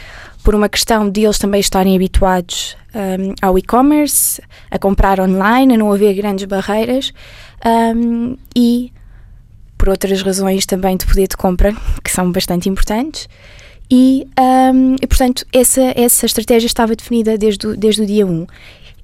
por 0.42 0.54
uma 0.54 0.68
questão 0.68 1.10
de 1.10 1.22
eles 1.24 1.38
também 1.38 1.60
estarem 1.60 1.94
habituados 1.94 2.76
um, 2.94 3.34
ao 3.42 3.58
e-commerce, 3.58 4.40
a 4.70 4.78
comprar 4.78 5.20
online, 5.20 5.74
a 5.74 5.76
não 5.76 5.92
haver 5.92 6.14
grandes 6.14 6.44
barreiras 6.44 7.12
um, 7.94 8.36
e 8.54 8.92
por 9.76 9.88
outras 9.88 10.22
razões 10.22 10.66
também 10.66 10.96
de 10.96 11.06
poder 11.06 11.28
de 11.28 11.36
compra, 11.36 11.74
que 12.02 12.10
são 12.10 12.30
bastante 12.32 12.68
importantes. 12.68 13.28
E, 13.90 14.26
um, 14.74 14.96
e 15.00 15.06
portanto, 15.06 15.46
essa, 15.52 15.80
essa 15.96 16.26
estratégia 16.26 16.66
estava 16.66 16.94
definida 16.94 17.38
desde 17.38 17.66
o, 17.66 17.76
desde 17.76 18.02
o 18.02 18.06
dia 18.06 18.26
1. 18.26 18.46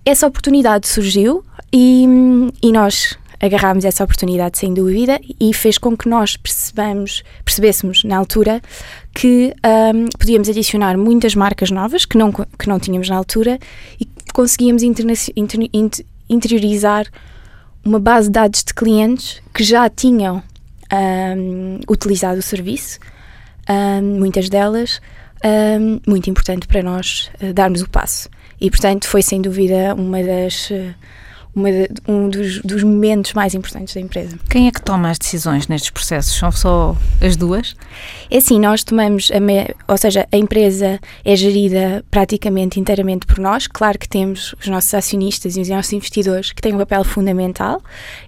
Essa 0.04 0.26
oportunidade 0.26 0.86
surgiu 0.86 1.42
e, 1.72 2.06
e 2.62 2.70
nós 2.70 3.16
agarrámos 3.44 3.84
essa 3.84 4.02
oportunidade 4.02 4.58
sem 4.58 4.72
dúvida 4.72 5.20
e 5.38 5.52
fez 5.52 5.76
com 5.76 5.96
que 5.96 6.08
nós 6.08 6.36
percebamos, 6.36 7.22
percebêssemos 7.44 8.02
na 8.02 8.16
altura 8.16 8.62
que 9.14 9.54
um, 9.94 10.06
podíamos 10.18 10.48
adicionar 10.48 10.96
muitas 10.96 11.34
marcas 11.34 11.70
novas 11.70 12.04
que 12.04 12.16
não, 12.16 12.32
que 12.32 12.68
não 12.68 12.80
tínhamos 12.80 13.08
na 13.08 13.16
altura 13.16 13.58
e 14.00 14.08
conseguíamos 14.32 14.82
inter, 14.82 15.04
interiorizar 16.28 17.06
uma 17.84 18.00
base 18.00 18.28
de 18.28 18.32
dados 18.32 18.64
de 18.64 18.72
clientes 18.72 19.42
que 19.52 19.62
já 19.62 19.90
tinham 19.90 20.42
um, 21.36 21.80
utilizado 21.88 22.38
o 22.38 22.42
serviço, 22.42 22.98
um, 23.68 24.18
muitas 24.18 24.48
delas, 24.48 25.00
muito 26.06 26.30
importante 26.30 26.66
para 26.66 26.82
nós 26.82 27.30
uh, 27.42 27.52
darmos 27.52 27.82
o 27.82 27.90
passo. 27.90 28.30
E, 28.58 28.70
portanto, 28.70 29.06
foi 29.06 29.20
sem 29.20 29.42
dúvida 29.42 29.94
uma 29.94 30.22
das. 30.22 30.70
Uh, 30.70 30.94
uma 31.54 31.70
de, 31.70 31.88
um 32.06 32.28
dos, 32.28 32.60
dos, 32.62 32.82
momentos 32.82 33.32
mais 33.32 33.54
importantes 33.54 33.94
da 33.94 34.00
empresa. 34.00 34.38
Quem 34.48 34.66
é 34.66 34.70
que 34.70 34.82
toma 34.82 35.10
as 35.10 35.18
decisões 35.18 35.68
nestes 35.68 35.90
processos? 35.90 36.34
São 36.34 36.50
só 36.50 36.96
as 37.20 37.36
duas? 37.36 37.76
É 38.30 38.38
assim, 38.38 38.58
nós 38.58 38.82
tomamos, 38.82 39.30
a 39.32 39.40
me, 39.40 39.68
ou 39.86 39.96
seja, 39.96 40.26
a 40.30 40.36
empresa 40.36 40.98
é 41.24 41.36
gerida 41.36 42.04
praticamente 42.10 42.80
inteiramente 42.80 43.26
por 43.26 43.38
nós. 43.38 43.66
Claro 43.66 43.98
que 43.98 44.08
temos 44.08 44.54
os 44.60 44.66
nossos 44.66 44.92
acionistas 44.94 45.56
e 45.56 45.60
os 45.60 45.68
nossos 45.68 45.92
investidores 45.92 46.52
que 46.52 46.60
têm 46.60 46.74
um 46.74 46.78
papel 46.78 47.04
fundamental 47.04 47.82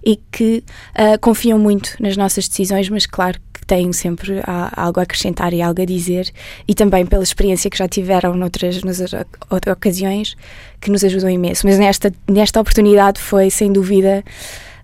e 0.05 0.19
que 0.31 0.63
uh, 0.91 1.19
confiam 1.19 1.59
muito 1.59 1.95
nas 1.99 2.15
nossas 2.15 2.47
decisões, 2.47 2.89
mas 2.89 3.05
claro 3.05 3.39
têm 3.67 3.91
sempre 3.91 4.41
algo 4.75 4.99
a 4.99 5.03
acrescentar 5.03 5.53
e 5.53 5.61
algo 5.61 5.81
a 5.81 5.85
dizer, 5.85 6.31
e 6.67 6.73
também 6.73 7.05
pela 7.05 7.21
experiência 7.21 7.69
que 7.69 7.77
já 7.77 7.87
tiveram 7.87 8.33
noutras, 8.33 8.81
noutras 8.81 9.25
ocasiões, 9.69 10.35
que 10.79 10.89
nos 10.89 11.03
ajudou 11.03 11.29
imenso. 11.29 11.67
Mas 11.67 11.77
nesta, 11.77 12.13
nesta 12.27 12.61
oportunidade 12.61 13.16
foi, 13.19 13.49
sem 13.49 13.71
dúvida, 13.71 14.23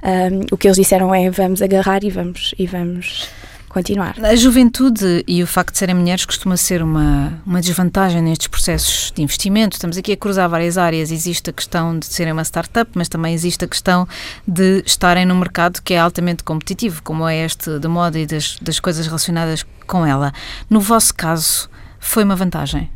um, 0.04 0.42
o 0.52 0.58
que 0.58 0.68
eles 0.68 0.78
disseram 0.78 1.14
é 1.14 1.30
vamos 1.30 1.62
agarrar 1.62 2.04
e 2.04 2.10
vamos, 2.10 2.54
e 2.58 2.68
vamos 2.68 3.30
continuar. 3.74 4.16
A 4.24 4.36
juventude 4.36 5.24
e 5.28 5.42
o 5.42 5.48
facto 5.48 5.74
de 5.74 5.80
serem 5.80 5.96
mulheres 5.96 6.26
costuma 6.26 6.56
ser 6.56 6.84
uma, 6.84 7.42
uma 7.46 7.60
desvantagem 7.60 8.22
nestes 8.22 8.48
processos 8.48 9.12
de 9.12 9.24
investimento. 9.24 9.76
Estamos 9.76 9.98
aqui 9.98 10.12
a 10.12 10.18
cruzar 10.18 10.48
várias 10.48 10.78
áreas. 10.78 11.12
Existe 11.12 11.50
a 11.50 11.54
questão 11.54 11.98
de 11.98 12.06
serem 12.06 12.32
uma 12.32 12.44
startup, 12.44 12.92
mas 12.94 13.10
também 13.10 13.34
existe 13.34 13.66
a 13.66 13.68
questão 13.68 14.08
de 14.48 14.84
estarem 14.86 15.26
num 15.26 15.38
mercado 15.38 15.82
que 15.82 15.94
é 15.94 16.00
altamente 16.00 16.44
competitivo, 16.44 17.02
como 17.02 17.28
é 17.28 17.44
este 17.44 17.80
da 17.80 17.90
moda 17.90 18.20
e 18.20 18.26
das, 18.26 18.58
das 18.62 18.80
coisas 18.80 19.08
relacionadas 19.08 19.66
com 19.88 20.06
ela. 20.06 20.32
No 20.70 20.80
vosso 20.80 21.14
caso, 21.16 21.70
foi 22.00 22.24
uma 22.24 22.36
vantagem? 22.36 22.90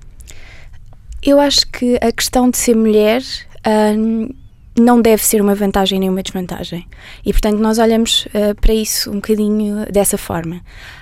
Eu 1.24 1.40
acho 1.40 1.66
que 1.68 1.98
a 2.02 2.12
questão 2.12 2.50
de 2.50 2.58
ser 2.58 2.76
mulher. 2.76 3.24
Hum, 3.66 4.30
não 4.78 5.02
deve 5.02 5.26
ser 5.26 5.42
uma 5.42 5.56
vantagem 5.56 6.00
nem 6.00 6.10
uma 6.10 6.22
desvantagem. 6.22 6.88
E, 7.26 7.32
portanto, 7.32 7.58
nós 7.60 7.80
olhamos 7.80 8.28
uh, 8.28 8.56
para 8.60 8.74
isso 8.74 9.10
um 9.12 9.16
bocadinho 9.16 9.86
dessa 9.92 10.18
forma. 10.18 10.62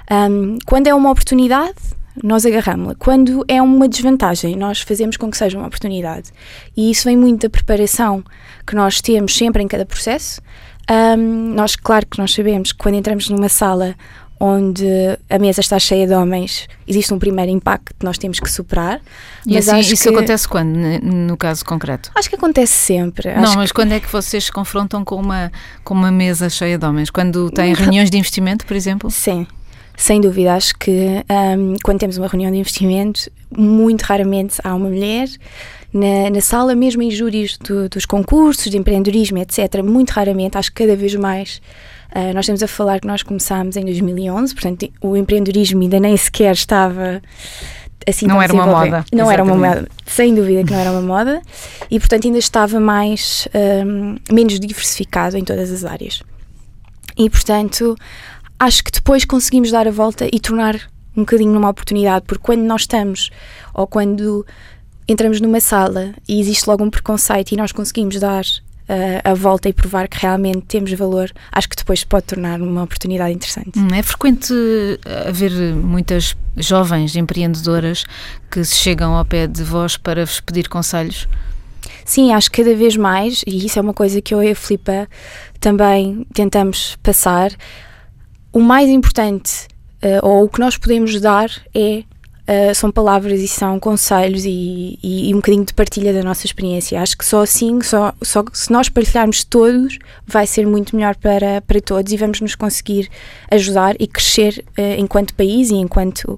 Um, 0.10 0.58
quando 0.65 0.88
é 0.88 0.94
uma 0.94 1.12
oportunidade, 1.12 1.75
nós 2.24 2.46
agarramos-la. 2.46 2.96
Quando 2.96 3.44
é 3.48 3.62
uma 3.62 3.88
desvantagem, 3.88 4.55
nós 4.55 4.82
fazemos 4.82 5.17
com 5.17 5.29
que 5.29 5.38
seja 5.38 5.58
uma 5.58 5.67
oportunidade. 5.67 6.32
E 6.75 6.89
isso 6.89 7.03
vem 7.05 7.17
muito 7.17 7.41
da 7.41 7.50
preparação 7.50 8.24
que 8.65 8.75
nós 8.75 9.01
temos 9.01 9.36
sempre 9.36 9.62
em 9.62 9.67
cada 9.67 9.86
processo. 9.86 10.41
Um, 10.89 11.53
nós, 11.53 11.75
claro 11.75 12.05
que 12.05 12.17
nós 12.17 12.34
sabemos 12.34 12.72
que 12.72 12.77
quando 12.77 12.96
entramos 12.96 13.29
numa 13.29 13.50
sala 13.50 13.96
onde 14.39 14.86
a 15.30 15.39
mesa 15.39 15.62
está 15.62 15.80
cheia 15.80 16.06
de 16.06 16.13
homens, 16.13 16.68
existe 16.88 17.13
um 17.13 17.20
primeiro 17.20 17.51
impacto 17.51 17.94
que 17.98 18.06
nós 18.06 18.18
temos 18.18 18.39
que 18.39 18.51
superar. 18.51 19.01
E 19.46 19.58
assim, 19.58 19.80
isso 19.80 20.04
que, 20.04 20.10
acontece 20.10 20.48
quando, 20.48 20.77
no 21.01 21.38
caso 21.38 21.63
concreto? 21.63 22.12
Acho 22.15 22.30
que 22.30 22.36
acontece 22.36 22.74
sempre. 22.74 23.34
Não, 23.34 23.56
mas 23.56 23.72
que... 23.72 23.75
quando 23.75 23.94
é 23.94 24.00
que 24.00 24.12
vocês 24.12 24.46
se 24.46 24.51
confrontam 24.51 25.06
com 25.06 25.15
uma, 25.15 25.51
com 25.84 25.94
uma 25.94 26.12
mesa 26.12 26.50
cheia 26.50 26.77
de 26.77 26.86
homens? 26.86 27.10
Quando 27.10 27.50
têm 27.51 27.74
reuniões 27.74 28.10
de 28.10 28.18
investimento, 28.18 28.65
por 28.65 28.75
exemplo? 28.75 29.10
Sim. 29.10 29.48
Sem 29.98 30.20
dúvida, 30.20 30.54
acho 30.56 30.77
que 30.77 31.24
um, 31.58 31.75
quando 31.82 32.00
temos 32.00 32.18
uma 32.18 32.27
reunião 32.27 32.51
de 32.51 32.58
investimento, 32.58 33.32
muito 33.58 34.01
raramente 34.01 34.60
há 34.62 34.75
uma 34.75 34.89
mulher 34.89 35.30
na, 35.94 36.30
na 36.30 36.42
sala, 36.42 36.75
mesmo 36.75 37.01
em 37.01 37.10
júris 37.10 37.58
do, 37.58 37.88
dos 37.88 38.06
concursos 38.06 38.70
de 38.70 38.77
empreendedorismo, 38.77 39.38
etc. 39.38 39.82
Muito 39.82 40.10
raramente, 40.10 40.58
acho 40.58 40.70
que 40.74 40.84
cada 40.84 40.98
vez 40.98 41.15
mais 41.15 41.62
Uh, 42.15 42.34
nós 42.34 42.45
estamos 42.45 42.63
a 42.63 42.67
falar 42.67 43.01
que 43.01 43.07
nós 43.07 43.24
começámos 43.24 43.75
em 43.75 43.84
2011, 43.84 44.53
portanto 44.53 44.89
o 45.01 45.17
empreendedorismo 45.17 45.81
ainda 45.81 46.00
nem 46.00 46.15
sequer 46.15 46.53
estava 46.53 47.22
assim 48.07 48.27
não 48.27 48.41
era 48.41 48.53
uma 48.53 48.65
moda 48.65 49.05
não 49.12 49.31
Exatamente. 49.31 49.34
era 49.34 49.43
uma 49.43 49.55
moda 49.55 49.88
sem 50.05 50.36
dúvida 50.36 50.63
que 50.63 50.72
não 50.72 50.79
era 50.79 50.91
uma 50.91 51.01
moda 51.01 51.41
e 51.89 52.00
portanto 52.00 52.25
ainda 52.25 52.38
estava 52.38 52.79
mais 52.79 53.48
um, 53.86 54.15
menos 54.31 54.60
diversificado 54.60 55.38
em 55.38 55.43
todas 55.43 55.72
as 55.72 55.84
áreas 55.84 56.22
e 57.17 57.29
portanto 57.29 57.95
acho 58.60 58.84
que 58.84 58.91
depois 58.91 59.25
conseguimos 59.25 59.72
dar 59.72 59.88
a 59.88 59.91
volta 59.91 60.27
e 60.31 60.39
tornar 60.39 60.75
um 61.17 61.22
bocadinho 61.22 61.51
numa 61.51 61.69
oportunidade 61.69 62.25
porque 62.27 62.43
quando 62.43 62.62
nós 62.62 62.81
estamos 62.81 63.31
ou 63.74 63.88
quando 63.88 64.45
entramos 65.07 65.41
numa 65.41 65.60
sala 65.60 66.13
e 66.27 66.39
existe 66.39 66.67
logo 66.67 66.84
um 66.84 66.89
preconceito 66.89 67.51
e 67.51 67.57
nós 67.57 67.72
conseguimos 67.72 68.19
dar 68.19 68.43
a 69.24 69.34
volta 69.34 69.68
e 69.68 69.74
provar 69.74 70.08
que 70.08 70.20
realmente 70.20 70.62
temos 70.68 70.94
valor, 70.94 71.32
acho 71.51 71.68
que 71.68 71.75
depois 71.75 72.04
pode 72.04 72.25
tornar 72.25 72.62
uma 72.62 72.84
oportunidade 72.84 73.34
interessante. 73.34 73.77
Hum, 73.77 73.88
é 73.94 74.04
frequente 74.04 74.54
haver 75.27 75.51
muitas 75.74 76.36
jovens 76.58 77.15
empreendedoras 77.15 78.06
que 78.50 78.63
se 78.63 78.75
chegam 78.75 79.15
ao 79.15 79.25
pé 79.25 79.48
de 79.48 79.63
vós 79.63 79.98
para 79.98 80.25
vos 80.25 80.39
pedir 80.39 80.70
conselhos? 80.70 81.27
Sim, 82.06 82.32
acho 82.32 82.51
que 82.51 82.63
cada 82.63 82.75
vez 82.75 82.96
mais, 82.96 83.44
e 83.48 83.65
isso 83.65 83.80
é 83.80 83.82
uma 83.82 83.94
coisa 83.94 84.22
que 84.22 84.34
eu 84.34 84.44
e 84.44 84.51
a 84.51 84.56
Filipa 84.56 85.10
também 85.60 86.25
tentamos 86.34 86.98
passar. 87.01 87.51
O 88.54 88.60
mais 88.60 88.89
importante, 88.89 89.68
uh, 90.04 90.25
ou 90.25 90.46
o 90.46 90.50
que 90.50 90.60
nós 90.60 90.77
podemos 90.77 91.20
dar, 91.20 91.50
é 91.74 92.04
Uh, 92.48 92.75
são 92.75 92.92
palavras 92.92 93.42
e 93.42 93.48
são 93.48 93.80
conselhos 93.80 94.46
e, 94.46 95.00
e, 95.02 95.30
e, 95.30 95.34
um 95.34 95.38
bocadinho 95.38 95.66
de 95.66 95.74
partilha 95.74 96.14
da 96.14 96.22
nossa 96.22 96.46
experiência. 96.46 97.02
Acho 97.02 97.18
que 97.18 97.25
só 97.25 97.42
assim, 97.42 97.82
só, 97.82 98.14
só 98.22 98.44
se 98.54 98.72
nós 98.72 98.88
partilharmos 98.88 99.44
todos, 99.44 99.98
vai 100.28 100.46
ser 100.46 100.68
muito 100.68 100.96
melhor 100.96 101.16
para, 101.16 101.62
para 101.62 101.82
todos 101.82 102.14
e 102.14 102.18
vamos 102.18 102.42
nos 102.42 102.54
conseguir 102.54 103.10
ajudar 103.50 103.96
e 104.00 104.06
crescer 104.06 104.64
uh, 104.78 105.00
enquanto 105.00 105.34
país 105.34 105.72
e 105.72 105.75
enquanto. 105.75 106.38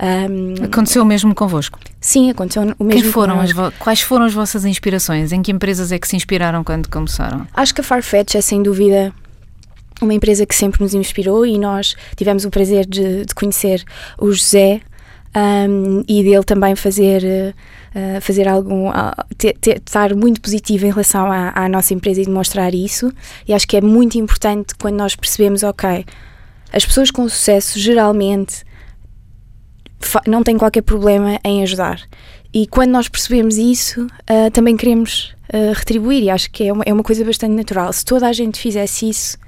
Um, 0.00 0.64
aconteceu 0.64 1.02
o 1.02 1.06
mesmo 1.06 1.34
convosco? 1.34 1.80
Sim, 2.00 2.30
aconteceu 2.30 2.62
o 2.78 2.84
mesmo 2.84 3.02
Quem 3.02 3.12
foram 3.12 3.40
as 3.40 3.52
Quais 3.80 4.00
foram 4.00 4.26
as 4.26 4.32
vossas 4.32 4.64
inspirações? 4.64 5.32
Em 5.32 5.42
que 5.42 5.50
empresas 5.50 5.90
é 5.90 5.98
que 5.98 6.06
se 6.06 6.14
inspiraram 6.14 6.62
quando 6.62 6.88
começaram? 6.88 7.46
Acho 7.52 7.74
que 7.74 7.80
a 7.80 7.84
Farfetch 7.84 8.36
é 8.36 8.40
sem 8.40 8.62
dúvida 8.62 9.12
uma 10.00 10.14
empresa 10.14 10.46
que 10.46 10.54
sempre 10.54 10.80
nos 10.80 10.94
inspirou 10.94 11.44
e 11.44 11.58
nós 11.58 11.96
tivemos 12.16 12.44
o 12.44 12.50
prazer 12.50 12.86
de, 12.86 13.24
de 13.24 13.34
conhecer 13.34 13.84
o 14.16 14.30
José 14.30 14.80
um, 15.38 16.02
e 16.08 16.22
dele 16.22 16.42
também 16.44 16.74
fazer, 16.74 17.54
uh, 17.94 18.20
fazer 18.20 18.48
algum. 18.48 18.88
Uh, 18.88 19.12
ter, 19.36 19.56
estar 19.66 20.14
muito 20.14 20.40
positivo 20.40 20.86
em 20.86 20.90
relação 20.90 21.30
à, 21.30 21.52
à, 21.54 21.68
nossa 21.68 21.94
empresa 21.94 22.20
e 22.20 22.24
demonstrar 22.24 22.74
isso. 22.74 23.12
E 23.46 23.54
acho 23.54 23.66
que 23.66 23.76
é 23.76 23.80
muito 23.80 24.18
importante 24.18 24.74
quando 24.78 24.96
nós 24.96 25.14
percebemos, 25.14 25.62
ok, 25.62 26.04
as 26.72 26.84
pessoas 26.84 27.10
com 27.10 27.28
sucesso 27.28 27.78
geralmente 27.78 28.64
não 30.26 30.42
têm 30.42 30.56
qualquer 30.56 30.82
problema 30.82 31.38
em 31.44 31.62
ajudar. 31.62 32.00
E 32.52 32.66
quando 32.66 32.90
nós 32.90 33.08
percebemos 33.08 33.56
isso, 33.56 34.06
uh, 34.06 34.50
também 34.52 34.76
queremos 34.76 35.36
retribuir, 35.74 36.24
e 36.24 36.28
acho 36.28 36.50
que 36.50 36.64
é 36.64 36.70
uma, 36.70 36.84
é 36.84 36.92
uma 36.92 37.02
coisa 37.02 37.24
bastante 37.24 37.54
natural. 37.54 37.90
Se 37.90 38.04
toda 38.04 38.28
a 38.28 38.32
gente 38.34 38.60
fizesse 38.60 39.08
isso, 39.08 39.38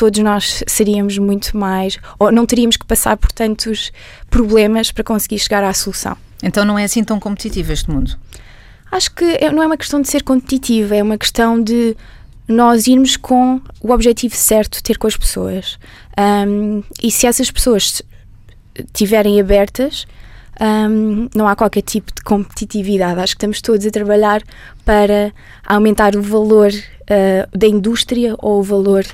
todos 0.00 0.18
nós 0.20 0.64
seríamos 0.66 1.18
muito 1.18 1.54
mais, 1.54 1.98
ou 2.18 2.32
não 2.32 2.46
teríamos 2.46 2.78
que 2.78 2.86
passar 2.86 3.18
por 3.18 3.30
tantos 3.30 3.92
problemas 4.30 4.90
para 4.90 5.04
conseguir 5.04 5.38
chegar 5.38 5.62
à 5.62 5.74
solução. 5.74 6.16
Então 6.42 6.64
não 6.64 6.78
é 6.78 6.84
assim 6.84 7.04
tão 7.04 7.20
competitivo 7.20 7.70
este 7.70 7.90
mundo? 7.90 8.18
Acho 8.90 9.14
que 9.14 9.24
é, 9.24 9.52
não 9.52 9.62
é 9.62 9.66
uma 9.66 9.76
questão 9.76 10.00
de 10.00 10.08
ser 10.08 10.22
competitivo, 10.22 10.94
é 10.94 11.02
uma 11.02 11.18
questão 11.18 11.62
de 11.62 11.94
nós 12.48 12.86
irmos 12.86 13.18
com 13.18 13.60
o 13.82 13.92
objetivo 13.92 14.34
certo 14.34 14.82
ter 14.82 14.96
com 14.96 15.06
as 15.06 15.18
pessoas. 15.18 15.78
Um, 16.18 16.82
e 17.02 17.10
se 17.10 17.26
essas 17.26 17.50
pessoas 17.50 18.00
estiverem 18.74 19.38
abertas, 19.38 20.06
um, 20.58 21.28
não 21.34 21.46
há 21.46 21.54
qualquer 21.54 21.82
tipo 21.82 22.10
de 22.14 22.22
competitividade. 22.22 23.20
Acho 23.20 23.34
que 23.34 23.38
estamos 23.38 23.60
todos 23.60 23.84
a 23.84 23.90
trabalhar 23.90 24.42
para 24.82 25.30
aumentar 25.62 26.16
o 26.16 26.22
valor 26.22 26.70
uh, 26.72 27.58
da 27.58 27.66
indústria 27.66 28.34
ou 28.38 28.60
o 28.60 28.62
valor 28.62 29.04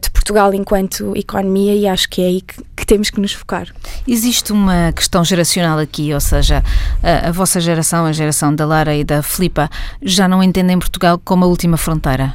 de 0.00 0.10
Portugal 0.10 0.54
enquanto 0.54 1.16
economia 1.16 1.74
e 1.74 1.86
acho 1.86 2.08
que 2.08 2.22
é 2.22 2.26
aí 2.26 2.40
que, 2.40 2.62
que, 2.76 2.86
temos 2.86 3.10
que 3.10 3.20
nos 3.20 3.32
focar. 3.32 3.68
Existe 4.08 4.52
uma 4.52 4.92
questão 4.92 5.24
geracional 5.24 5.78
aqui, 5.78 6.12
ou 6.14 6.20
seja, 6.20 6.62
a, 7.02 7.28
a 7.28 7.32
vossa 7.32 7.60
geração, 7.60 8.06
a 8.06 8.12
geração 8.12 8.54
da 8.54 8.64
Lara 8.64 8.94
e 8.94 9.04
da 9.04 9.22
Filipa, 9.22 9.68
já 10.02 10.26
não 10.26 10.42
entendem 10.42 10.78
Portugal 10.78 11.20
como 11.22 11.44
a 11.44 11.48
última 11.48 11.76
fronteira? 11.76 12.34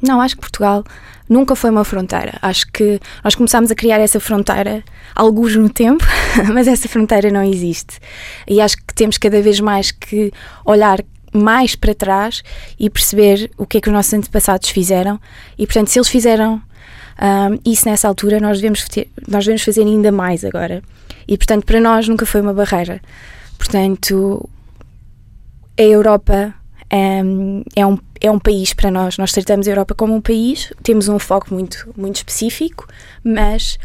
Não, 0.00 0.20
acho 0.20 0.36
que 0.36 0.40
Portugal 0.40 0.84
nunca 1.28 1.54
foi 1.56 1.70
uma 1.70 1.84
fronteira. 1.84 2.38
Acho 2.40 2.66
que 2.72 3.00
nós 3.22 3.34
começámos 3.34 3.70
a 3.70 3.74
criar 3.74 3.98
essa 3.98 4.20
fronteira 4.20 4.82
alguns 5.14 5.56
no 5.56 5.68
tempo, 5.68 6.04
mas 6.52 6.68
essa 6.68 6.88
fronteira 6.88 7.30
não 7.30 7.42
existe. 7.42 7.98
E 8.46 8.60
acho 8.60 8.76
que 8.76 8.94
temos 8.94 9.18
cada 9.18 9.40
vez 9.42 9.60
mais 9.60 9.90
que 9.90 10.32
olhar 10.64 11.00
mais 11.32 11.74
para 11.74 11.94
trás 11.94 12.42
e 12.78 12.88
perceber 12.88 13.50
o 13.58 13.66
que 13.66 13.78
é 13.78 13.80
que 13.80 13.88
os 13.88 13.94
nossos 13.94 14.14
antepassados 14.14 14.70
fizeram. 14.70 15.20
E, 15.58 15.66
portanto, 15.66 15.88
se 15.88 15.98
eles 15.98 16.08
fizeram 16.08 16.62
um, 17.20 17.58
isso 17.70 17.88
nessa 17.88 18.06
altura, 18.08 18.40
nós 18.40 18.58
devemos, 18.58 18.84
ter, 18.84 19.10
nós 19.26 19.44
devemos 19.44 19.62
fazer 19.62 19.82
ainda 19.82 20.12
mais 20.12 20.44
agora. 20.44 20.82
E, 21.26 21.36
portanto, 21.36 21.64
para 21.64 21.80
nós 21.80 22.08
nunca 22.08 22.24
foi 22.24 22.40
uma 22.40 22.54
barreira. 22.54 23.00
Portanto, 23.58 24.48
a 25.76 25.82
Europa 25.82 26.54
é, 26.90 27.22
um, 27.86 27.98
é 28.20 28.30
um 28.30 28.38
país 28.38 28.72
para 28.72 28.90
nós. 28.90 29.18
Nós 29.18 29.32
tratamos 29.32 29.66
a 29.66 29.70
Europa 29.70 29.94
como 29.94 30.14
um 30.14 30.20
país, 30.20 30.72
temos 30.82 31.08
um 31.08 31.18
foco 31.18 31.52
muito, 31.52 31.92
muito 31.96 32.16
específico, 32.16 32.86
mas 33.22 33.78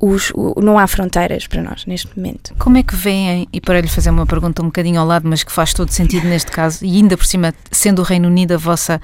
os, 0.00 0.30
o, 0.34 0.60
não 0.60 0.78
há 0.78 0.86
fronteiras 0.86 1.46
para 1.46 1.62
nós 1.62 1.84
neste 1.86 2.08
momento. 2.16 2.54
Como 2.58 2.78
é 2.78 2.82
que 2.82 2.94
veem, 2.94 3.48
e 3.52 3.60
para 3.60 3.80
lhe 3.80 3.88
fazer 3.88 4.10
uma 4.10 4.26
pergunta 4.26 4.62
um 4.62 4.66
bocadinho 4.66 5.00
ao 5.00 5.06
lado, 5.06 5.28
mas 5.28 5.42
que 5.42 5.50
faz 5.50 5.74
todo 5.74 5.90
sentido 5.90 6.26
neste 6.28 6.52
caso, 6.52 6.84
e 6.84 6.96
ainda 6.96 7.16
por 7.16 7.26
cima, 7.26 7.52
sendo 7.70 8.00
o 8.00 8.04
Reino 8.04 8.28
Unido 8.28 8.52
a 8.52 8.56
vossa, 8.56 9.00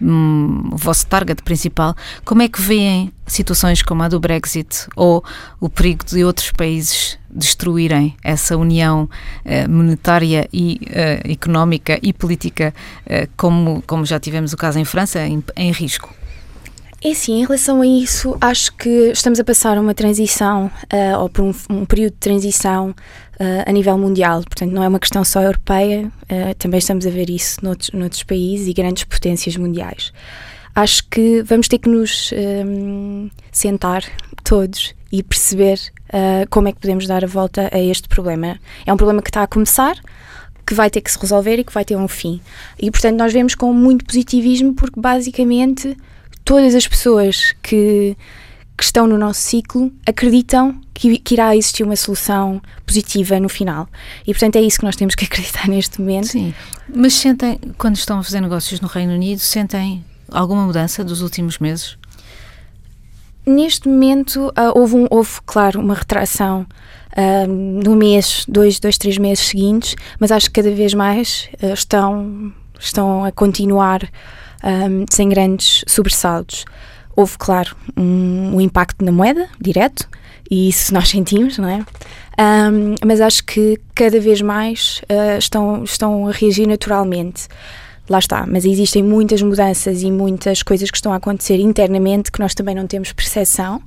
hum, 0.00 0.70
o 0.72 0.76
vosso 0.76 1.06
target 1.06 1.42
principal, 1.42 1.94
como 2.24 2.42
é 2.42 2.48
que 2.48 2.60
veem 2.60 3.12
situações 3.26 3.82
como 3.82 4.02
a 4.02 4.08
do 4.08 4.18
Brexit 4.18 4.86
ou 4.96 5.22
o 5.60 5.68
perigo 5.68 6.02
de 6.04 6.24
outros 6.24 6.50
países 6.50 7.18
destruírem 7.28 8.16
essa 8.24 8.56
união 8.56 9.04
uh, 9.44 9.70
monetária 9.70 10.48
e 10.50 10.80
uh, 10.86 11.30
económica 11.30 11.98
e 12.02 12.12
política, 12.14 12.74
uh, 13.04 13.28
como, 13.36 13.82
como 13.86 14.06
já 14.06 14.18
tivemos 14.18 14.54
o 14.54 14.56
caso 14.56 14.78
em 14.78 14.84
França, 14.86 15.20
em, 15.20 15.44
em 15.56 15.70
risco? 15.72 16.14
É 17.00 17.14
sim, 17.14 17.40
em 17.40 17.42
relação 17.44 17.80
a 17.80 17.86
isso, 17.86 18.36
acho 18.40 18.72
que 18.74 18.88
estamos 19.12 19.38
a 19.38 19.44
passar 19.44 19.78
uma 19.78 19.94
transição, 19.94 20.66
uh, 20.92 21.20
ou 21.20 21.28
por 21.28 21.44
um, 21.44 21.54
um, 21.70 21.84
período 21.84 22.14
de 22.14 22.18
transição 22.18 22.90
uh, 22.90 23.64
a 23.64 23.70
nível 23.70 23.96
mundial. 23.96 24.42
Portanto, 24.42 24.72
não 24.72 24.82
é 24.82 24.88
uma 24.88 24.98
questão 24.98 25.22
só 25.24 25.40
europeia, 25.40 26.10
uh, 26.24 26.54
também 26.58 26.78
estamos 26.78 27.06
a 27.06 27.10
ver 27.10 27.30
isso 27.30 27.64
noutros, 27.64 27.90
noutros 27.92 28.24
países 28.24 28.66
e 28.66 28.72
grandes 28.72 29.04
potências 29.04 29.56
mundiais. 29.56 30.12
Acho 30.74 31.04
que 31.08 31.40
vamos 31.42 31.68
ter 31.68 31.78
que 31.78 31.88
nos 31.88 32.32
um, 32.66 33.30
sentar 33.52 34.02
todos 34.42 34.94
e 35.10 35.22
perceber 35.22 35.80
como 36.50 36.68
é 36.68 36.72
que 36.72 36.78
podemos 36.78 37.06
dar 37.06 37.24
a 37.24 37.26
volta 37.26 37.68
a 37.72 37.78
este 37.78 38.08
problema. 38.08 38.58
É 38.86 38.92
um 38.92 38.96
problema 38.96 39.20
que 39.20 39.28
está 39.28 39.42
a 39.42 39.46
começar, 39.46 39.96
que 40.64 40.72
vai 40.72 40.88
ter 40.88 41.00
que 41.00 41.10
se 41.10 41.18
resolver 41.18 41.58
e 41.58 41.64
que 41.64 41.72
vai 41.72 41.84
ter 41.84 41.96
um 41.96 42.06
fim. 42.06 42.40
E, 42.78 42.90
portanto, 42.90 43.18
nós 43.18 43.32
vemos 43.32 43.54
com 43.54 43.72
muito 43.72 44.04
positivismo, 44.04 44.72
porque 44.72 45.00
basicamente 45.00 45.96
todas 46.48 46.74
as 46.74 46.88
pessoas 46.88 47.54
que, 47.62 48.16
que 48.74 48.82
estão 48.82 49.06
no 49.06 49.18
nosso 49.18 49.38
ciclo 49.38 49.92
acreditam 50.06 50.80
que, 50.94 51.18
que, 51.18 51.34
irá 51.34 51.54
existir 51.54 51.82
uma 51.82 51.94
solução 51.94 52.62
positiva 52.86 53.38
no 53.38 53.50
final. 53.50 53.86
E 54.26 54.32
portanto 54.32 54.56
é 54.56 54.62
isso 54.62 54.78
que 54.78 54.84
nós 54.86 54.96
temos 54.96 55.14
que 55.14 55.26
acreditar 55.28 55.68
neste 55.68 56.00
momento. 56.00 56.28
Sim. 56.28 56.54
Mas 56.88 57.12
sentem, 57.12 57.60
quando 57.76 57.96
estão 57.96 58.18
a 58.18 58.22
fazer 58.22 58.40
negócios 58.40 58.80
no 58.80 58.88
Reino 58.88 59.12
Unido, 59.12 59.40
sentem 59.40 60.02
alguma 60.32 60.64
mudança 60.64 61.04
dos 61.04 61.20
últimos 61.20 61.58
meses? 61.58 61.98
Neste 63.44 63.86
momento 63.86 64.48
uh, 64.48 64.72
houve, 64.74 64.96
um, 64.96 65.06
houve, 65.10 65.40
claro, 65.44 65.78
uma 65.78 65.94
retração 65.94 66.66
uh, 67.12 67.46
no 67.46 67.94
mês, 67.94 68.46
dois, 68.48 68.80
dois, 68.80 68.96
três 68.96 69.18
meses 69.18 69.48
seguintes, 69.48 69.96
mas 70.18 70.32
acho 70.32 70.46
que 70.46 70.62
cada 70.62 70.74
vez 70.74 70.94
mais 70.94 71.50
uh, 71.62 71.74
estão, 71.74 72.54
estão 72.80 73.22
a 73.26 73.32
continuar 73.32 74.00
um, 74.64 75.04
sem 75.10 75.28
grandes 75.28 75.84
sobressaltos. 75.86 76.64
Houve, 77.16 77.36
claro, 77.38 77.76
um, 77.96 78.56
um, 78.56 78.60
impacto 78.60 79.04
na 79.04 79.10
moeda, 79.10 79.48
direto, 79.60 80.08
e 80.50 80.68
isso 80.68 80.94
nós 80.94 81.08
sentimos, 81.10 81.58
não 81.58 81.68
é? 81.68 81.84
Um, 82.40 82.94
mas 83.04 83.20
acho 83.20 83.44
que 83.44 83.80
cada 83.94 84.20
vez 84.20 84.40
mais 84.40 85.02
uh, 85.10 85.38
estão, 85.38 85.82
estão 85.82 86.28
a 86.28 86.32
reagir 86.32 86.66
naturalmente. 86.66 87.48
Lá 88.08 88.20
está, 88.20 88.46
mas 88.46 88.64
existem 88.64 89.02
muitas 89.02 89.42
mudanças 89.42 90.02
e 90.02 90.10
muitas 90.10 90.62
coisas 90.62 90.90
que 90.90 90.96
estão 90.96 91.12
a 91.12 91.16
acontecer 91.16 91.58
internamente 91.58 92.32
que 92.32 92.40
nós 92.40 92.54
também 92.54 92.74
não 92.74 92.86
temos 92.86 93.12
percepção 93.12 93.82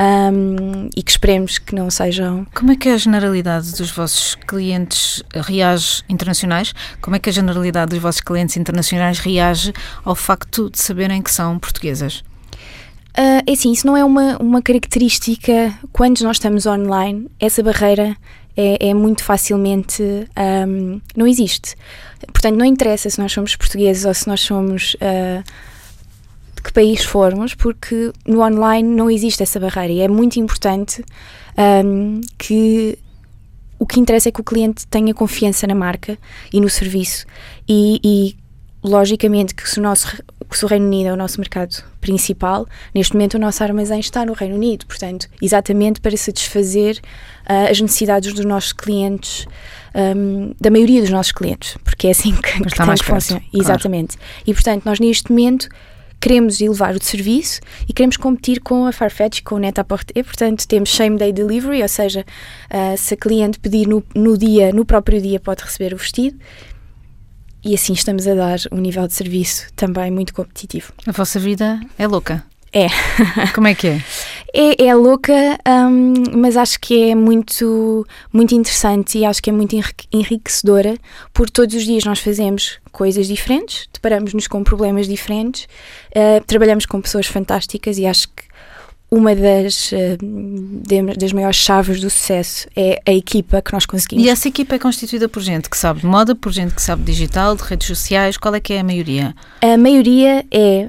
um, 0.00 0.88
e 0.96 1.02
que 1.02 1.10
esperemos 1.10 1.58
que 1.58 1.74
não 1.74 1.90
sejam. 1.90 2.46
Como 2.54 2.72
é 2.72 2.76
que 2.76 2.88
a 2.88 2.96
generalidade 2.96 3.72
dos 3.72 3.90
vossos 3.90 4.34
clientes 4.34 5.22
reage 5.34 6.02
internacionais? 6.08 6.72
Como 7.00 7.16
é 7.16 7.18
que 7.18 7.28
a 7.28 7.32
generalidade 7.32 7.90
dos 7.90 8.00
vossos 8.00 8.20
clientes 8.20 8.56
internacionais 8.56 9.18
reage 9.18 9.72
ao 10.04 10.14
facto 10.14 10.70
de 10.70 10.78
saberem 10.78 11.20
que 11.22 11.30
são 11.30 11.58
portuguesas? 11.58 12.22
Uh, 13.18 13.42
é 13.46 13.52
assim, 13.52 13.72
isso 13.72 13.86
não 13.86 13.96
é 13.96 14.04
uma, 14.04 14.36
uma 14.38 14.62
característica 14.62 15.74
quando 15.92 16.20
nós 16.20 16.36
estamos 16.36 16.66
online, 16.66 17.28
essa 17.40 17.62
barreira 17.64 18.16
é, 18.56 18.88
é 18.90 18.94
muito 18.94 19.22
facilmente 19.24 20.02
um, 20.02 21.00
não 21.16 21.26
existe. 21.26 21.74
Portanto, 22.32 22.56
não 22.56 22.64
interessa 22.64 23.08
se 23.08 23.18
nós 23.20 23.32
somos 23.32 23.54
portugueses 23.54 24.04
ou 24.04 24.12
se 24.12 24.26
nós 24.26 24.40
somos 24.40 24.94
uh, 24.94 25.44
que 26.68 26.72
país 26.72 27.02
formos, 27.02 27.54
porque 27.54 28.12
no 28.26 28.42
online 28.42 28.86
não 28.86 29.10
existe 29.10 29.42
essa 29.42 29.58
barreira 29.58 29.92
e 29.92 30.00
é 30.00 30.08
muito 30.08 30.38
importante 30.38 31.02
um, 31.84 32.20
que 32.36 32.98
o 33.78 33.86
que 33.86 33.98
interessa 33.98 34.28
é 34.28 34.32
que 34.32 34.40
o 34.40 34.44
cliente 34.44 34.86
tenha 34.86 35.14
confiança 35.14 35.66
na 35.66 35.74
marca 35.74 36.18
e 36.52 36.60
no 36.60 36.68
serviço 36.68 37.24
e, 37.66 37.98
e 38.04 38.36
logicamente 38.86 39.54
que 39.54 39.68
se 39.68 39.78
o 39.78 39.82
nosso 39.82 40.22
se 40.50 40.64
o 40.64 40.68
Reino 40.68 40.86
Unido 40.86 41.08
é 41.08 41.12
o 41.12 41.16
nosso 41.16 41.38
mercado 41.38 41.82
principal, 42.00 42.66
neste 42.94 43.14
momento 43.14 43.34
o 43.34 43.38
nosso 43.38 43.62
armazém 43.62 44.00
está 44.00 44.24
no 44.24 44.32
Reino 44.32 44.54
Unido, 44.54 44.86
portanto, 44.86 45.28
exatamente 45.42 46.00
para 46.00 46.16
satisfazer 46.16 46.98
uh, 47.44 47.70
as 47.70 47.78
necessidades 47.80 48.32
dos 48.32 48.46
nossos 48.46 48.72
clientes, 48.72 49.46
um, 49.94 50.54
da 50.58 50.70
maioria 50.70 51.02
dos 51.02 51.10
nossos 51.10 51.32
clientes, 51.32 51.76
porque 51.84 52.06
é 52.06 52.10
assim 52.12 52.34
que, 52.34 52.62
que 52.62 52.62
que 52.62 53.04
funcionar. 53.04 53.42
Exatamente. 53.52 54.16
E 54.46 54.54
portanto, 54.54 54.84
nós 54.86 54.98
neste 54.98 55.30
momento 55.30 55.68
queremos 56.20 56.60
elevar 56.60 56.94
o 56.94 57.02
serviço 57.02 57.60
e 57.88 57.92
queremos 57.92 58.16
competir 58.16 58.60
com 58.60 58.86
a 58.86 58.92
Farfetch 58.92 59.42
com 59.42 59.56
o 59.56 59.58
Net-a-Porter. 59.58 60.24
Portanto, 60.24 60.66
temos 60.66 60.90
same 60.90 61.16
day 61.16 61.32
delivery, 61.32 61.82
ou 61.82 61.88
seja, 61.88 62.24
uh, 62.70 62.96
se 62.96 63.14
a 63.14 63.16
cliente 63.16 63.58
pedir 63.58 63.86
no, 63.86 64.04
no 64.14 64.36
dia, 64.36 64.72
no 64.72 64.84
próprio 64.84 65.20
dia, 65.20 65.38
pode 65.40 65.62
receber 65.62 65.94
o 65.94 65.96
vestido. 65.96 66.38
E 67.64 67.74
assim 67.74 67.92
estamos 67.92 68.26
a 68.26 68.34
dar 68.34 68.58
um 68.70 68.78
nível 68.78 69.06
de 69.06 69.14
serviço 69.14 69.66
também 69.74 70.10
muito 70.10 70.32
competitivo. 70.32 70.92
A 71.06 71.12
vossa 71.12 71.38
vida 71.38 71.80
é 71.98 72.06
louca. 72.06 72.44
É. 72.72 72.86
Como 73.54 73.66
é 73.66 73.74
que 73.74 73.88
é? 73.88 74.02
É, 74.54 74.86
é 74.86 74.94
louca, 74.94 75.32
um, 75.66 76.38
mas 76.38 76.56
acho 76.56 76.80
que 76.80 77.10
é 77.10 77.14
muito, 77.14 78.06
muito 78.32 78.54
interessante 78.54 79.18
e 79.18 79.24
acho 79.24 79.42
que 79.42 79.50
é 79.50 79.52
muito 79.52 79.76
enriquecedora, 80.10 80.96
porque 81.34 81.52
todos 81.52 81.74
os 81.74 81.84
dias 81.84 82.04
nós 82.04 82.18
fazemos 82.20 82.78
coisas 82.90 83.26
diferentes, 83.26 83.88
deparamos-nos 83.92 84.46
com 84.46 84.64
problemas 84.64 85.06
diferentes, 85.06 85.68
uh, 86.10 86.42
trabalhamos 86.46 86.86
com 86.86 87.00
pessoas 87.00 87.26
fantásticas 87.26 87.98
e 87.98 88.06
acho 88.06 88.28
que 88.28 88.48
uma 89.10 89.34
das, 89.34 89.92
uh, 89.92 91.16
das 91.18 91.32
maiores 91.32 91.56
chaves 91.56 92.00
do 92.00 92.10
sucesso 92.10 92.68
é 92.74 93.00
a 93.06 93.12
equipa 93.12 93.60
que 93.60 93.72
nós 93.72 93.86
conseguimos. 93.86 94.24
E 94.24 94.30
essa 94.30 94.48
equipa 94.48 94.76
é 94.76 94.78
constituída 94.78 95.28
por 95.28 95.42
gente 95.42 95.68
que 95.68 95.76
sabe 95.76 96.00
de 96.00 96.06
moda, 96.06 96.34
por 96.34 96.52
gente 96.52 96.74
que 96.74 96.82
sabe 96.82 97.04
digital, 97.04 97.54
de 97.54 97.62
redes 97.62 97.86
sociais, 97.86 98.36
qual 98.36 98.54
é 98.54 98.60
que 98.60 98.72
é 98.72 98.80
a 98.80 98.84
maioria? 98.84 99.34
A 99.60 99.76
maioria 99.76 100.44
é... 100.50 100.88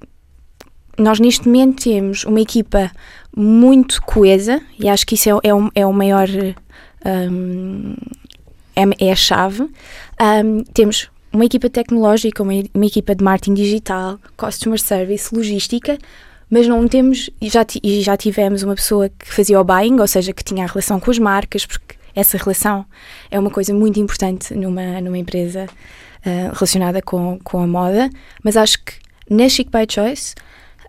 Uh, 0.00 0.13
nós 0.98 1.20
neste 1.20 1.46
momento 1.46 1.84
temos 1.84 2.24
uma 2.24 2.40
equipa 2.40 2.90
muito 3.36 4.00
coesa 4.02 4.60
e 4.78 4.88
acho 4.88 5.06
que 5.06 5.14
isso 5.14 5.28
é, 5.28 5.48
é, 5.48 5.54
o, 5.54 5.70
é 5.74 5.86
o 5.86 5.92
maior. 5.92 6.28
Um, 7.04 7.94
é, 8.76 9.06
é, 9.06 9.12
a 9.12 9.16
chave. 9.16 9.62
Um, 9.62 10.64
temos 10.72 11.10
uma 11.32 11.44
equipa 11.44 11.68
tecnológica, 11.68 12.42
uma, 12.42 12.52
uma, 12.72 12.86
equipa 12.86 13.14
de 13.14 13.22
marketing 13.22 13.54
digital, 13.54 14.18
customer 14.36 14.80
service, 14.80 15.34
logística, 15.34 15.98
mas 16.48 16.66
não 16.66 16.86
temos, 16.86 17.30
e 17.40 17.48
já, 17.48 17.64
já 18.00 18.16
tivemos 18.16 18.62
uma 18.62 18.74
pessoa 18.74 19.08
que 19.08 19.32
fazia 19.32 19.60
o 19.60 19.64
buying, 19.64 19.98
ou 20.00 20.06
seja, 20.06 20.32
que 20.32 20.44
tinha 20.44 20.64
a 20.64 20.68
relação 20.68 21.00
com 21.00 21.10
as 21.10 21.18
marcas, 21.18 21.66
porque 21.66 21.96
essa 22.14 22.38
relação 22.38 22.86
é 23.30 23.38
uma 23.38 23.50
coisa 23.50 23.74
muito 23.74 23.98
importante 23.98 24.54
numa, 24.54 25.00
numa 25.00 25.18
empresa 25.18 25.66
uh, 25.66 26.52
relacionada 26.52 27.02
com, 27.02 27.38
com 27.42 27.58
a 27.60 27.66
moda, 27.66 28.08
mas 28.42 28.56
acho 28.56 28.78
que 28.84 28.92
na 29.28 29.48
Chic 29.48 29.68
by 29.70 29.86
Choice 29.92 30.34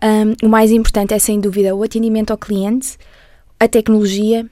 um, 0.02 0.46
o 0.46 0.48
mais 0.48 0.70
importante 0.70 1.14
é, 1.14 1.18
sem 1.18 1.40
dúvida, 1.40 1.74
o 1.74 1.82
atendimento 1.82 2.30
ao 2.30 2.38
cliente, 2.38 2.96
a 3.58 3.66
tecnologia, 3.66 4.46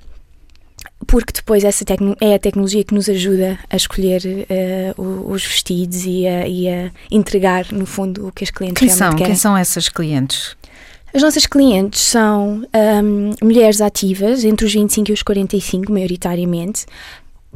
porque 1.06 1.32
depois 1.32 1.64
essa 1.64 1.84
é 2.20 2.34
a 2.34 2.38
tecnologia 2.38 2.84
que 2.84 2.94
nos 2.94 3.08
ajuda 3.08 3.58
a 3.68 3.76
escolher 3.76 4.22
uh, 4.96 5.30
os 5.30 5.44
vestidos 5.44 6.04
e 6.06 6.26
a, 6.26 6.46
e 6.46 6.68
a, 6.68 6.90
entregar, 7.10 7.70
no 7.72 7.86
fundo, 7.86 8.28
o 8.28 8.32
que 8.32 8.44
as 8.44 8.50
clientes 8.50 8.80
quem 8.80 8.88
são? 8.88 9.10
querem. 9.10 9.26
Quem 9.26 9.34
são 9.34 9.56
essas 9.56 9.88
clientes? 9.88 10.56
As 11.14 11.22
nossas 11.22 11.46
clientes 11.46 12.00
são 12.00 12.66
um, 12.74 13.30
mulheres 13.40 13.80
ativas, 13.80 14.44
entre 14.44 14.66
os 14.66 14.72
25 14.72 15.10
e 15.10 15.14
os 15.14 15.22
45, 15.22 15.92
maioritariamente, 15.92 16.86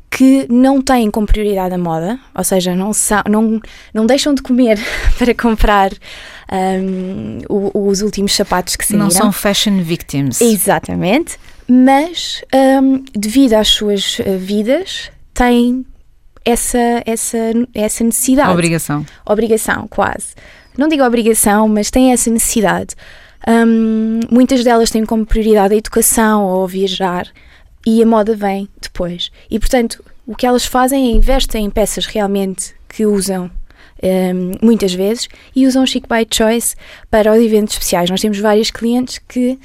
que 0.09 0.47
não 0.49 0.81
têm 0.81 1.11
como 1.11 1.27
prioridade 1.27 1.75
a 1.75 1.79
moda, 1.79 2.21
ou 2.35 2.45
seja, 2.45 2.75
não, 2.77 2.93
são, 2.93 3.23
não, 3.29 3.61
não 3.93 4.07
deixam 4.07 4.33
de 4.33 4.43
comer 4.43 4.79
para 5.19 5.35
comprar 5.35 5.91
um, 6.51 7.39
os 7.75 8.01
últimos 8.01 8.35
sapatos 8.35 8.77
que 8.77 8.87
saíram. 8.87 9.05
Não 9.05 9.11
são 9.11 9.33
fashion 9.33 9.83
victims. 9.83 10.41
Exatamente, 10.41 11.39
mas 11.67 12.43
um, 12.83 13.05
devido 13.13 13.55
às 13.55 13.69
suas 13.69 14.21
eh, 14.21 14.37
vidas 14.37 15.11
têm 15.35 15.85
essa, 16.45 17.03
essa, 17.05 17.39
essa 17.75 18.05
necessidade. 18.05 18.51
Obrigação. 18.51 19.05
Obrigação, 19.27 19.87
quase. 19.89 20.35
Não 20.77 20.89
digo 20.89 21.05
obrigação, 21.05 21.69
mas 21.69 21.91
têm 21.91 22.13
essa 22.13 22.31
necessidade. 22.31 22.95
Um, 23.47 24.21
muitas 24.31 24.65
delas 24.65 24.91
têm 24.91 25.05
como 25.05 25.27
prioridade 25.27 25.75
a 25.75 25.77
educação 25.77 26.45
ou 26.45 26.67
viajar 26.67 27.29
e 27.87 28.03
a 28.03 28.07
moda 28.07 28.35
vem 28.35 28.69
depois. 28.81 29.31
E 29.51 29.59
portanto, 29.59 30.03
o 30.27 30.35
que 30.35 30.47
elas 30.47 30.65
fazem 30.65 31.09
é 31.09 31.11
investem 31.11 31.67
em 31.67 31.71
peças 31.71 32.07
realmente 32.07 32.75
que 32.89 33.05
usam 33.07 33.51
um, 34.03 34.53
muitas 34.63 34.93
vezes 34.93 35.29
e 35.55 35.67
usam 35.67 35.87
Chic 35.87 36.05
by 36.07 36.27
Choice 36.33 36.75
para 37.11 37.33
os 37.33 37.43
eventos 37.43 37.75
especiais. 37.75 38.11
Nós 38.11 38.21
temos 38.21 38.39
vários 38.39 38.71
clientes 38.71 39.19
que, 39.19 39.59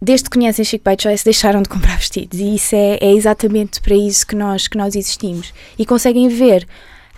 desde 0.00 0.24
que 0.24 0.38
conhecem 0.38 0.64
Chic 0.64 0.82
by 0.82 0.96
Choice, 1.00 1.24
deixaram 1.24 1.62
de 1.62 1.68
comprar 1.68 1.96
vestidos 1.96 2.38
e 2.38 2.54
isso 2.54 2.74
é, 2.74 2.98
é 3.00 3.12
exatamente 3.12 3.80
para 3.80 3.94
isso 3.94 4.26
que 4.26 4.36
nós, 4.36 4.68
que 4.68 4.76
nós 4.76 4.94
existimos. 4.94 5.52
E 5.78 5.86
conseguem 5.86 6.28
ver 6.28 6.66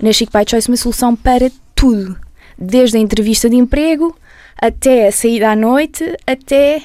na 0.01 0.13
Chic 0.13 0.31
by 0.31 0.45
Choice 0.49 0.69
uma 0.69 0.77
solução 0.77 1.15
para 1.15 1.51
tudo, 1.75 2.17
desde 2.59 2.97
a 2.97 3.01
entrevista 3.01 3.49
de 3.51 3.57
emprego 3.57 4.17
até 4.57 5.09
a 5.09 5.13
saída 5.13 5.51
à 5.51 5.57
noite, 5.57 6.17
até 6.27 6.81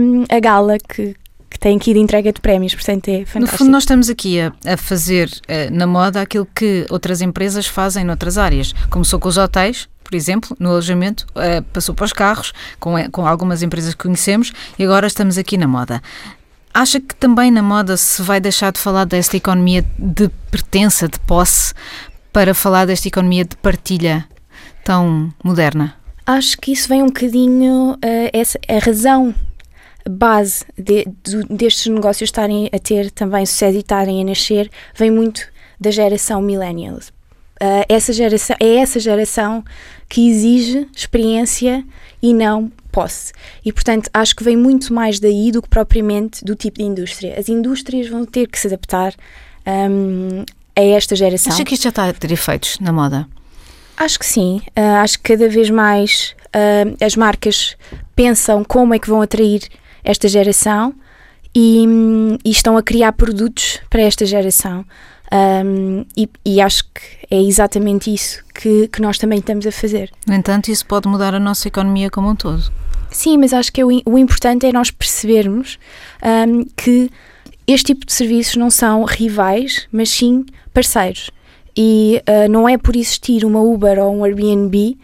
um, 0.00 0.24
a 0.28 0.38
gala 0.38 0.76
que, 0.78 1.16
que 1.50 1.58
tem 1.58 1.76
aqui 1.76 1.92
de 1.92 1.98
entrega 1.98 2.32
de 2.32 2.40
prémios, 2.40 2.74
portanto 2.74 3.08
é 3.08 3.24
fantástico. 3.24 3.40
No 3.40 3.48
fundo, 3.48 3.70
nós 3.72 3.82
estamos 3.82 4.08
aqui 4.08 4.40
a, 4.40 4.52
a 4.64 4.76
fazer 4.76 5.28
uh, 5.28 5.74
na 5.74 5.86
moda 5.86 6.22
aquilo 6.22 6.46
que 6.54 6.86
outras 6.88 7.20
empresas 7.20 7.66
fazem 7.66 8.04
noutras 8.04 8.38
áreas. 8.38 8.72
Começou 8.88 9.18
com 9.18 9.28
os 9.28 9.36
hotéis, 9.36 9.88
por 10.04 10.14
exemplo, 10.14 10.56
no 10.60 10.70
alojamento, 10.70 11.26
uh, 11.30 11.62
passou 11.72 11.94
para 11.94 12.04
os 12.04 12.12
carros, 12.12 12.52
com, 12.78 12.96
eh, 12.96 13.08
com 13.08 13.26
algumas 13.26 13.62
empresas 13.62 13.94
que 13.94 14.02
conhecemos, 14.04 14.52
e 14.78 14.84
agora 14.84 15.08
estamos 15.08 15.36
aqui 15.36 15.58
na 15.58 15.66
moda. 15.66 16.00
Acha 16.72 17.00
que 17.00 17.16
também 17.16 17.50
na 17.50 17.62
moda 17.62 17.96
se 17.96 18.22
vai 18.22 18.40
deixar 18.40 18.72
de 18.72 18.78
falar 18.78 19.04
desta 19.04 19.36
economia 19.36 19.84
de 19.98 20.28
pertença, 20.52 21.08
de 21.08 21.18
posse, 21.18 21.74
para 22.32 22.54
falar 22.54 22.86
desta 22.86 23.08
economia 23.08 23.44
de 23.44 23.56
partilha 23.56 24.24
tão 24.84 25.34
moderna? 25.42 25.96
Acho 26.24 26.56
que 26.58 26.70
isso 26.70 26.88
vem 26.88 27.02
um 27.02 27.06
bocadinho, 27.06 27.94
uh, 27.94 28.30
essa, 28.32 28.58
a 28.68 28.78
razão 28.78 29.34
base 30.10 30.64
de, 30.76 31.06
de, 31.22 31.44
destes 31.44 31.86
negócios 31.86 32.28
estarem 32.28 32.68
a 32.72 32.78
ter 32.78 33.10
também 33.10 33.46
sucesso 33.46 33.76
e 33.76 33.80
estarem 33.80 34.20
a 34.20 34.24
nascer 34.24 34.70
vem 34.94 35.10
muito 35.10 35.46
da 35.78 35.90
geração 35.90 36.42
millennials. 36.42 37.08
Uh, 37.62 37.84
essa 37.88 38.12
geração, 38.12 38.56
é 38.58 38.76
essa 38.76 38.98
geração 38.98 39.62
que 40.08 40.28
exige 40.28 40.88
experiência 40.96 41.84
e 42.22 42.32
não 42.32 42.72
posse. 42.90 43.32
E, 43.64 43.72
portanto, 43.72 44.10
acho 44.12 44.34
que 44.34 44.42
vem 44.42 44.56
muito 44.56 44.92
mais 44.92 45.20
daí 45.20 45.52
do 45.52 45.62
que 45.62 45.68
propriamente 45.68 46.44
do 46.44 46.54
tipo 46.54 46.78
de 46.78 46.84
indústria. 46.84 47.38
As 47.38 47.48
indústrias 47.48 48.08
vão 48.08 48.24
ter 48.24 48.46
que 48.48 48.58
se 48.58 48.66
adaptar 48.66 49.14
um, 49.66 50.44
a 50.74 50.80
esta 50.80 51.14
geração. 51.14 51.52
Acha 51.52 51.64
que 51.64 51.74
isto 51.74 51.84
já 51.84 51.90
está 51.90 52.08
a 52.08 52.12
ter 52.12 52.32
efeitos 52.32 52.78
na 52.80 52.92
moda? 52.92 53.28
Acho 53.96 54.18
que 54.18 54.26
sim. 54.26 54.62
Uh, 54.68 55.02
acho 55.02 55.18
que 55.18 55.36
cada 55.36 55.48
vez 55.48 55.68
mais 55.68 56.34
uh, 56.46 57.04
as 57.04 57.14
marcas 57.14 57.76
pensam 58.16 58.64
como 58.64 58.94
é 58.94 58.98
que 58.98 59.08
vão 59.08 59.20
atrair 59.20 59.68
esta 60.04 60.28
geração 60.28 60.94
e, 61.54 61.84
e 62.44 62.50
estão 62.50 62.76
a 62.76 62.82
criar 62.82 63.12
produtos 63.12 63.80
para 63.88 64.02
esta 64.02 64.24
geração. 64.24 64.84
Um, 65.32 66.04
e, 66.16 66.28
e, 66.44 66.60
acho 66.60 66.84
que 66.86 67.00
é 67.30 67.40
exatamente 67.40 68.12
isso 68.12 68.42
que, 68.52 68.88
que 68.88 69.00
nós 69.00 69.16
também 69.16 69.38
estamos 69.38 69.64
a 69.64 69.70
fazer. 69.70 70.10
No 70.26 70.34
entanto, 70.34 70.70
isso 70.70 70.84
pode 70.84 71.08
mudar 71.08 71.34
a 71.34 71.38
nossa 71.38 71.68
economia 71.68 72.10
como 72.10 72.30
um 72.30 72.34
todo. 72.34 72.70
Sim, 73.12 73.38
mas 73.38 73.52
acho 73.52 73.72
que 73.72 73.80
é 73.80 73.84
o, 73.84 73.90
o 74.06 74.18
importante 74.18 74.66
é 74.66 74.72
nós 74.72 74.90
percebermos 74.90 75.78
um, 76.48 76.64
que 76.76 77.10
este 77.66 77.94
tipo 77.94 78.06
de 78.06 78.12
serviços 78.12 78.56
não 78.56 78.70
são 78.70 79.04
rivais, 79.04 79.86
mas 79.92 80.10
sim 80.10 80.44
parceiros. 80.74 81.30
E 81.76 82.20
uh, 82.28 82.50
não 82.50 82.68
é 82.68 82.76
por 82.76 82.96
existir 82.96 83.44
uma 83.44 83.60
Uber 83.60 84.00
ou 84.00 84.12
um 84.12 84.24
Airbnb 84.24 84.98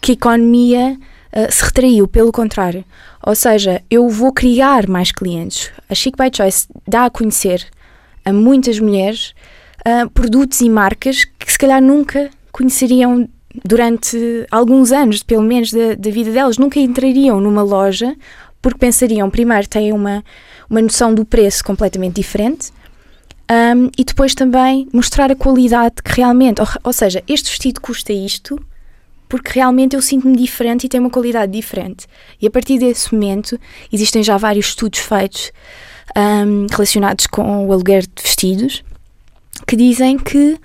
que 0.00 0.12
a 0.12 0.14
economia 0.14 0.96
uh, 1.36 1.52
se 1.52 1.64
retraiu, 1.64 2.06
pelo 2.06 2.32
contrário. 2.32 2.84
Ou 3.26 3.34
seja, 3.34 3.82
eu 3.90 4.08
vou 4.08 4.32
criar 4.32 4.88
mais 4.88 5.10
clientes. 5.10 5.70
A 5.88 5.94
Chic 5.94 6.16
by 6.16 6.30
Choice 6.34 6.66
dá 6.86 7.06
a 7.06 7.10
conhecer 7.10 7.66
a 8.24 8.32
muitas 8.32 8.78
mulheres 8.78 9.34
uh, 9.80 10.08
produtos 10.10 10.60
e 10.60 10.70
marcas 10.70 11.24
que 11.24 11.50
se 11.50 11.58
calhar 11.58 11.82
nunca 11.82 12.30
conheceriam 12.52 13.28
durante 13.64 14.46
alguns 14.50 14.90
anos, 14.90 15.22
pelo 15.22 15.42
menos 15.42 15.72
da, 15.72 15.94
da 15.94 16.10
vida 16.10 16.32
delas, 16.32 16.58
nunca 16.58 16.80
entrariam 16.80 17.40
numa 17.40 17.62
loja 17.62 18.16
porque 18.60 18.78
pensariam, 18.78 19.28
primeiro, 19.28 19.68
têm 19.68 19.92
uma, 19.92 20.24
uma 20.70 20.80
noção 20.80 21.14
do 21.14 21.24
preço 21.24 21.62
completamente 21.62 22.14
diferente. 22.14 22.72
Um, 23.50 23.90
e 23.98 24.02
depois 24.02 24.34
também 24.34 24.88
mostrar 24.90 25.30
a 25.30 25.36
qualidade 25.36 25.96
que 26.02 26.12
realmente, 26.12 26.62
ou, 26.62 26.66
ou 26.84 26.92
seja, 26.94 27.22
este 27.28 27.50
vestido 27.50 27.78
custa 27.78 28.10
isto, 28.10 28.58
porque 29.34 29.50
realmente 29.52 29.96
eu 29.96 30.00
sinto-me 30.00 30.36
diferente 30.36 30.84
e 30.84 30.88
tem 30.88 31.00
uma 31.00 31.10
qualidade 31.10 31.50
diferente. 31.50 32.06
E 32.40 32.46
a 32.46 32.50
partir 32.52 32.78
desse 32.78 33.12
momento 33.12 33.58
existem 33.92 34.22
já 34.22 34.36
vários 34.36 34.66
estudos 34.66 35.00
feitos 35.00 35.50
um, 36.16 36.68
relacionados 36.70 37.26
com 37.26 37.66
o 37.66 37.72
aluguer 37.72 38.02
de 38.02 38.22
vestidos 38.22 38.84
que 39.66 39.74
dizem 39.74 40.16
que 40.16 40.56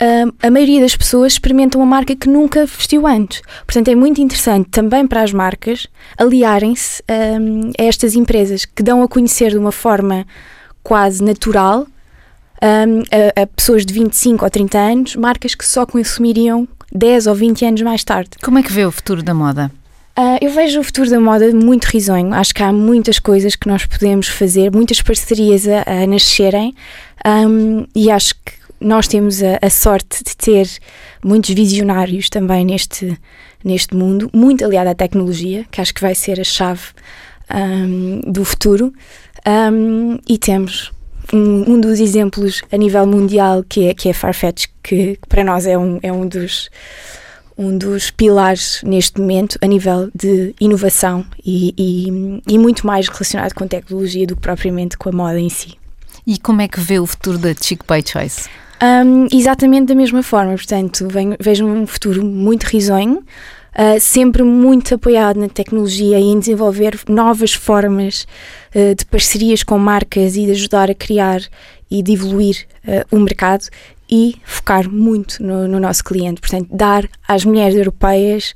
um, 0.00 0.32
a 0.40 0.48
maioria 0.48 0.80
das 0.80 0.96
pessoas 0.96 1.32
experimentam 1.32 1.80
uma 1.80 1.86
marca 1.88 2.14
que 2.14 2.28
nunca 2.28 2.64
vestiu 2.66 3.04
antes. 3.04 3.42
Portanto, 3.66 3.88
é 3.88 3.96
muito 3.96 4.20
interessante 4.20 4.68
também 4.70 5.04
para 5.04 5.20
as 5.20 5.32
marcas 5.32 5.88
aliarem-se 6.16 7.02
um, 7.10 7.72
a 7.76 7.82
estas 7.82 8.14
empresas 8.14 8.64
que 8.64 8.84
dão 8.84 9.02
a 9.02 9.08
conhecer 9.08 9.50
de 9.50 9.58
uma 9.58 9.72
forma 9.72 10.24
quase 10.84 11.20
natural 11.20 11.84
a, 12.60 13.42
a, 13.42 13.46
pessoas 13.48 13.84
de 13.84 13.92
25 13.92 14.44
ou 14.44 14.50
30 14.52 14.78
anos, 14.78 15.16
marcas 15.16 15.56
que 15.56 15.66
só 15.66 15.84
consumiriam 15.84 16.68
10 16.94 17.26
ou 17.26 17.34
20 17.34 17.64
anos 17.64 17.82
mais 17.82 18.04
tarde. 18.04 18.30
Como 18.42 18.58
é 18.58 18.62
que 18.62 18.72
vê 18.72 18.84
o 18.84 18.92
futuro 18.92 19.22
da 19.22 19.34
moda? 19.34 19.70
Uh, 20.18 20.36
eu 20.42 20.50
vejo 20.52 20.80
o 20.80 20.84
futuro 20.84 21.08
da 21.08 21.18
moda 21.18 21.50
muito 21.52 21.86
risonho. 21.86 22.34
Acho 22.34 22.54
que 22.54 22.62
há 22.62 22.70
muitas 22.70 23.18
coisas 23.18 23.56
que 23.56 23.66
nós 23.66 23.86
podemos 23.86 24.28
fazer, 24.28 24.70
muitas 24.70 25.00
parcerias 25.00 25.66
a, 25.66 25.84
a 25.86 26.06
nascerem, 26.06 26.74
um, 27.26 27.86
e 27.94 28.10
acho 28.10 28.34
que 28.34 28.52
nós 28.78 29.08
temos 29.08 29.42
a, 29.42 29.58
a, 29.62 29.70
sorte 29.70 30.22
de 30.22 30.36
ter 30.36 30.68
muitos 31.24 31.54
visionários 31.54 32.28
também 32.28 32.64
neste, 32.64 33.18
neste 33.64 33.96
mundo, 33.96 34.28
muito 34.34 34.64
aliado 34.64 34.90
à 34.90 34.94
tecnologia, 34.94 35.64
que 35.70 35.80
acho 35.80 35.94
que 35.94 36.00
vai 36.00 36.14
ser 36.14 36.38
a 36.40 36.44
chave 36.44 36.82
um, 37.54 38.20
do 38.30 38.44
futuro. 38.44 38.92
Um, 39.46 40.18
e 40.28 40.36
temos 40.36 40.92
um, 41.32 41.72
um, 41.72 41.80
dos 41.80 42.00
exemplos 42.00 42.62
a 42.70 42.76
nível 42.76 43.06
mundial 43.06 43.64
que 43.66 43.88
é, 43.88 43.94
que 43.94 44.08
é 44.08 44.12
Farfetch, 44.12 44.66
que, 44.82 45.16
que 45.16 45.28
para 45.28 45.42
nós 45.44 45.66
é 45.66 45.76
um, 45.76 45.98
é 46.02 46.12
um 46.12 46.26
dos 46.26 46.70
um 47.56 47.76
dos 47.76 48.10
pilares 48.10 48.80
neste 48.82 49.20
momento 49.20 49.58
a 49.60 49.66
nível 49.66 50.10
de 50.14 50.54
inovação 50.58 51.24
e, 51.44 51.74
e, 51.76 52.42
e, 52.54 52.58
muito 52.58 52.86
mais 52.86 53.08
relacionado 53.08 53.52
com 53.54 53.66
tecnologia 53.66 54.26
do 54.26 54.34
que 54.34 54.42
propriamente 54.42 54.96
com 54.96 55.10
a 55.10 55.12
moda 55.12 55.38
em 55.38 55.50
si. 55.50 55.74
E 56.26 56.38
como 56.38 56.62
é 56.62 56.68
que 56.68 56.80
vê 56.80 56.98
o 56.98 57.06
futuro 57.06 57.38
da 57.38 57.54
Chic 57.54 57.82
by 57.86 58.02
Choice? 58.06 58.48
Um, 58.82 59.28
exatamente 59.32 59.86
da 59.86 59.94
mesma 59.94 60.22
forma, 60.22 60.54
portanto, 60.54 61.06
venho, 61.08 61.36
vejo 61.38 61.64
um 61.64 61.86
futuro 61.86 62.24
muito 62.24 62.64
risonho, 62.64 63.22
uh, 63.76 64.00
sempre 64.00 64.42
muito 64.42 64.94
apoiado 64.94 65.38
na 65.38 65.48
tecnologia 65.48 66.18
e 66.18 66.24
em 66.24 66.38
desenvolver 66.38 66.98
novas 67.08 67.52
formas 67.52 68.26
uh, 68.74 68.94
de 68.94 69.04
parcerias 69.06 69.62
com 69.62 69.78
marcas 69.78 70.36
e 70.36 70.46
de 70.46 70.52
ajudar 70.52 70.90
a 70.90 70.94
criar 70.94 71.40
e 71.90 72.02
de 72.02 72.12
evoluir 72.12 72.66
uh, 72.86 73.16
o 73.16 73.20
mercado 73.20 73.66
e 74.10 74.36
focar 74.44 74.90
muito 74.90 75.42
no, 75.42 75.66
no, 75.66 75.80
nosso 75.80 76.04
cliente. 76.04 76.40
Portanto, 76.40 76.68
dar 76.70 77.08
às 77.26 77.44
mulheres 77.44 77.74
europeias 77.74 78.54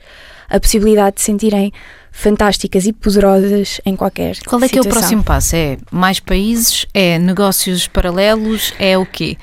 a 0.49 0.61
possibilidade 0.61 1.17
de 1.17 1.23
se 1.23 1.27
sentirem 1.27 1.73
fantásticas 2.13 2.87
e 2.87 2.93
poderosas 2.93 3.81
em 3.85 3.95
qualquer 3.95 4.37
Qual 4.47 4.61
é 4.63 4.69
situação. 4.69 4.69
que 4.69 4.79
é 4.79 4.81
o 4.81 4.85
próximo 4.87 5.23
passo? 5.23 5.57
É 5.57 5.77
mais 5.91 6.19
países? 6.19 6.87
É 6.95 7.19
negócios 7.19 7.87
paralelos? 7.87 8.73
É 8.79 8.97
o 8.97 9.05
quê? 9.05 9.37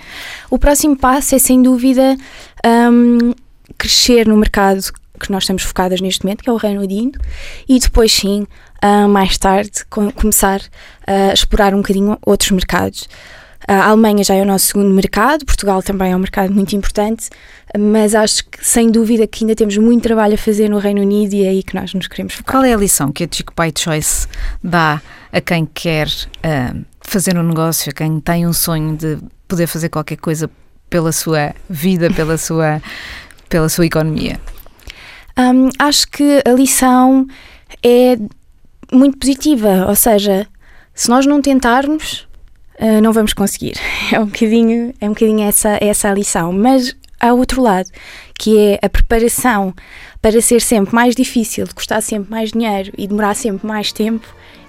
O 0.49 0.57
próximo 0.57 0.95
passo 0.95 1.35
é, 1.35 1.39
sem 1.39 1.61
dúvida, 1.61 2.17
um, 2.65 3.33
crescer 3.77 4.27
no 4.27 4.37
mercado 4.37 4.81
que 5.19 5.31
nós 5.31 5.43
estamos 5.43 5.63
focadas 5.63 6.01
neste 6.01 6.23
momento, 6.23 6.43
que 6.43 6.49
é 6.49 6.53
o 6.53 6.57
Reino 6.57 6.81
Unido, 6.81 7.19
e 7.67 7.79
depois 7.79 8.11
sim, 8.11 8.47
uh, 8.83 9.07
mais 9.07 9.37
tarde, 9.37 9.85
com, 9.89 10.11
começar 10.11 10.61
a 11.05 11.33
explorar 11.33 11.73
um 11.73 11.77
bocadinho 11.77 12.17
outros 12.25 12.51
mercados. 12.51 13.07
A 13.67 13.85
Alemanha 13.85 14.23
já 14.23 14.35
é 14.35 14.41
o 14.41 14.45
nosso 14.45 14.67
segundo 14.67 14.89
mercado, 14.93 15.45
Portugal 15.45 15.81
também 15.81 16.11
é 16.11 16.15
um 16.15 16.19
mercado 16.19 16.53
muito 16.53 16.75
importante, 16.75 17.29
mas 17.77 18.13
acho 18.13 18.43
que 18.45 18.65
sem 18.65 18.91
dúvida 18.91 19.25
que 19.25 19.43
ainda 19.43 19.55
temos 19.55 19.77
muito 19.77 20.03
trabalho 20.03 20.33
a 20.33 20.37
fazer 20.37 20.69
no 20.69 20.79
Reino 20.79 21.01
Unido 21.01 21.33
e 21.33 21.45
é 21.45 21.49
aí 21.49 21.63
que 21.63 21.73
nós 21.73 21.93
nos 21.93 22.07
queremos 22.07 22.33
focar. 22.33 22.55
Qual 22.55 22.65
é 22.65 22.73
a 22.73 22.77
lição 22.77 23.11
que 23.11 23.23
a 23.23 23.27
Chico 23.29 23.53
Pie 23.53 23.73
Choice 23.77 24.27
dá 24.61 25.01
a 25.31 25.39
quem 25.39 25.65
quer 25.65 26.07
uh, 26.07 26.83
fazer 26.99 27.37
um 27.37 27.43
negócio, 27.43 27.89
a 27.89 27.93
quem 27.93 28.19
tem 28.19 28.45
um 28.45 28.53
sonho 28.53 28.97
de 28.97 29.17
poder 29.47 29.67
fazer 29.67 29.87
qualquer 29.87 30.17
coisa 30.17 30.49
pela 30.89 31.13
sua 31.13 31.55
vida, 31.69 32.11
pela 32.11 32.37
sua, 32.37 32.81
pela 33.47 33.69
sua 33.69 33.85
economia? 33.85 34.41
Um, 35.37 35.69
acho 35.79 36.07
que 36.09 36.43
a 36.45 36.51
lição 36.51 37.27
é 37.83 38.17
muito 38.91 39.17
positiva, 39.17 39.87
ou 39.87 39.95
seja, 39.95 40.47
se 40.93 41.09
nós 41.09 41.25
não 41.25 41.41
tentarmos, 41.41 42.27
uh, 42.79 43.01
não 43.01 43.11
vamos 43.11 43.33
conseguir. 43.33 43.73
É 44.11 44.19
um 44.19 44.25
bocadinho, 44.25 44.93
é 45.01 45.05
um 45.05 45.13
bocadinho 45.13 45.41
essa, 45.41 45.77
essa 45.81 46.09
a 46.11 46.13
lição. 46.13 46.53
Mas 46.53 46.95
há 47.19 47.33
outro 47.33 47.61
lado, 47.61 47.89
que 48.37 48.57
é 48.57 48.79
a 48.81 48.89
preparação 48.89 49.73
para 50.21 50.39
ser 50.39 50.61
sempre 50.61 50.93
mais 50.93 51.15
difícil, 51.15 51.65
custar 51.73 52.01
sempre 52.01 52.29
mais 52.29 52.51
dinheiro 52.51 52.91
e 52.97 53.07
demorar 53.07 53.33
sempre 53.33 53.65
mais 53.65 53.91
tempo, 53.91 54.27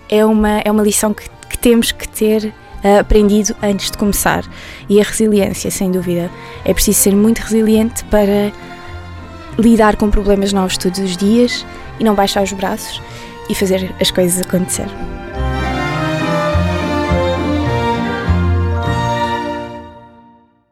é 0.08 0.24
uma, 0.24 0.60
é 0.60 0.70
uma 0.70 0.82
lição 0.82 1.12
que, 1.12 1.28
que 1.50 1.58
temos 1.58 1.92
que 1.92 2.08
ter 2.08 2.46
uh, 2.82 3.00
aprendido 3.00 3.54
antes 3.62 3.90
de 3.90 3.98
começar. 3.98 4.44
E 4.88 5.00
a 5.00 5.04
resiliência, 5.04 5.70
sem 5.70 5.90
dúvida. 5.90 6.30
É 6.64 6.72
preciso 6.72 6.98
ser 6.98 7.14
muito 7.14 7.40
resiliente 7.40 8.02
para 8.04 8.50
lidar 9.58 9.96
com 9.96 10.10
problemas 10.10 10.52
novos 10.52 10.76
todos 10.76 10.98
os 10.98 11.16
dias 11.16 11.64
e 11.98 12.04
não 12.04 12.14
baixar 12.14 12.42
os 12.42 12.52
braços 12.52 13.00
e 13.48 13.54
fazer 13.54 13.94
as 14.00 14.10
coisas 14.10 14.40
acontecer. 14.40 14.86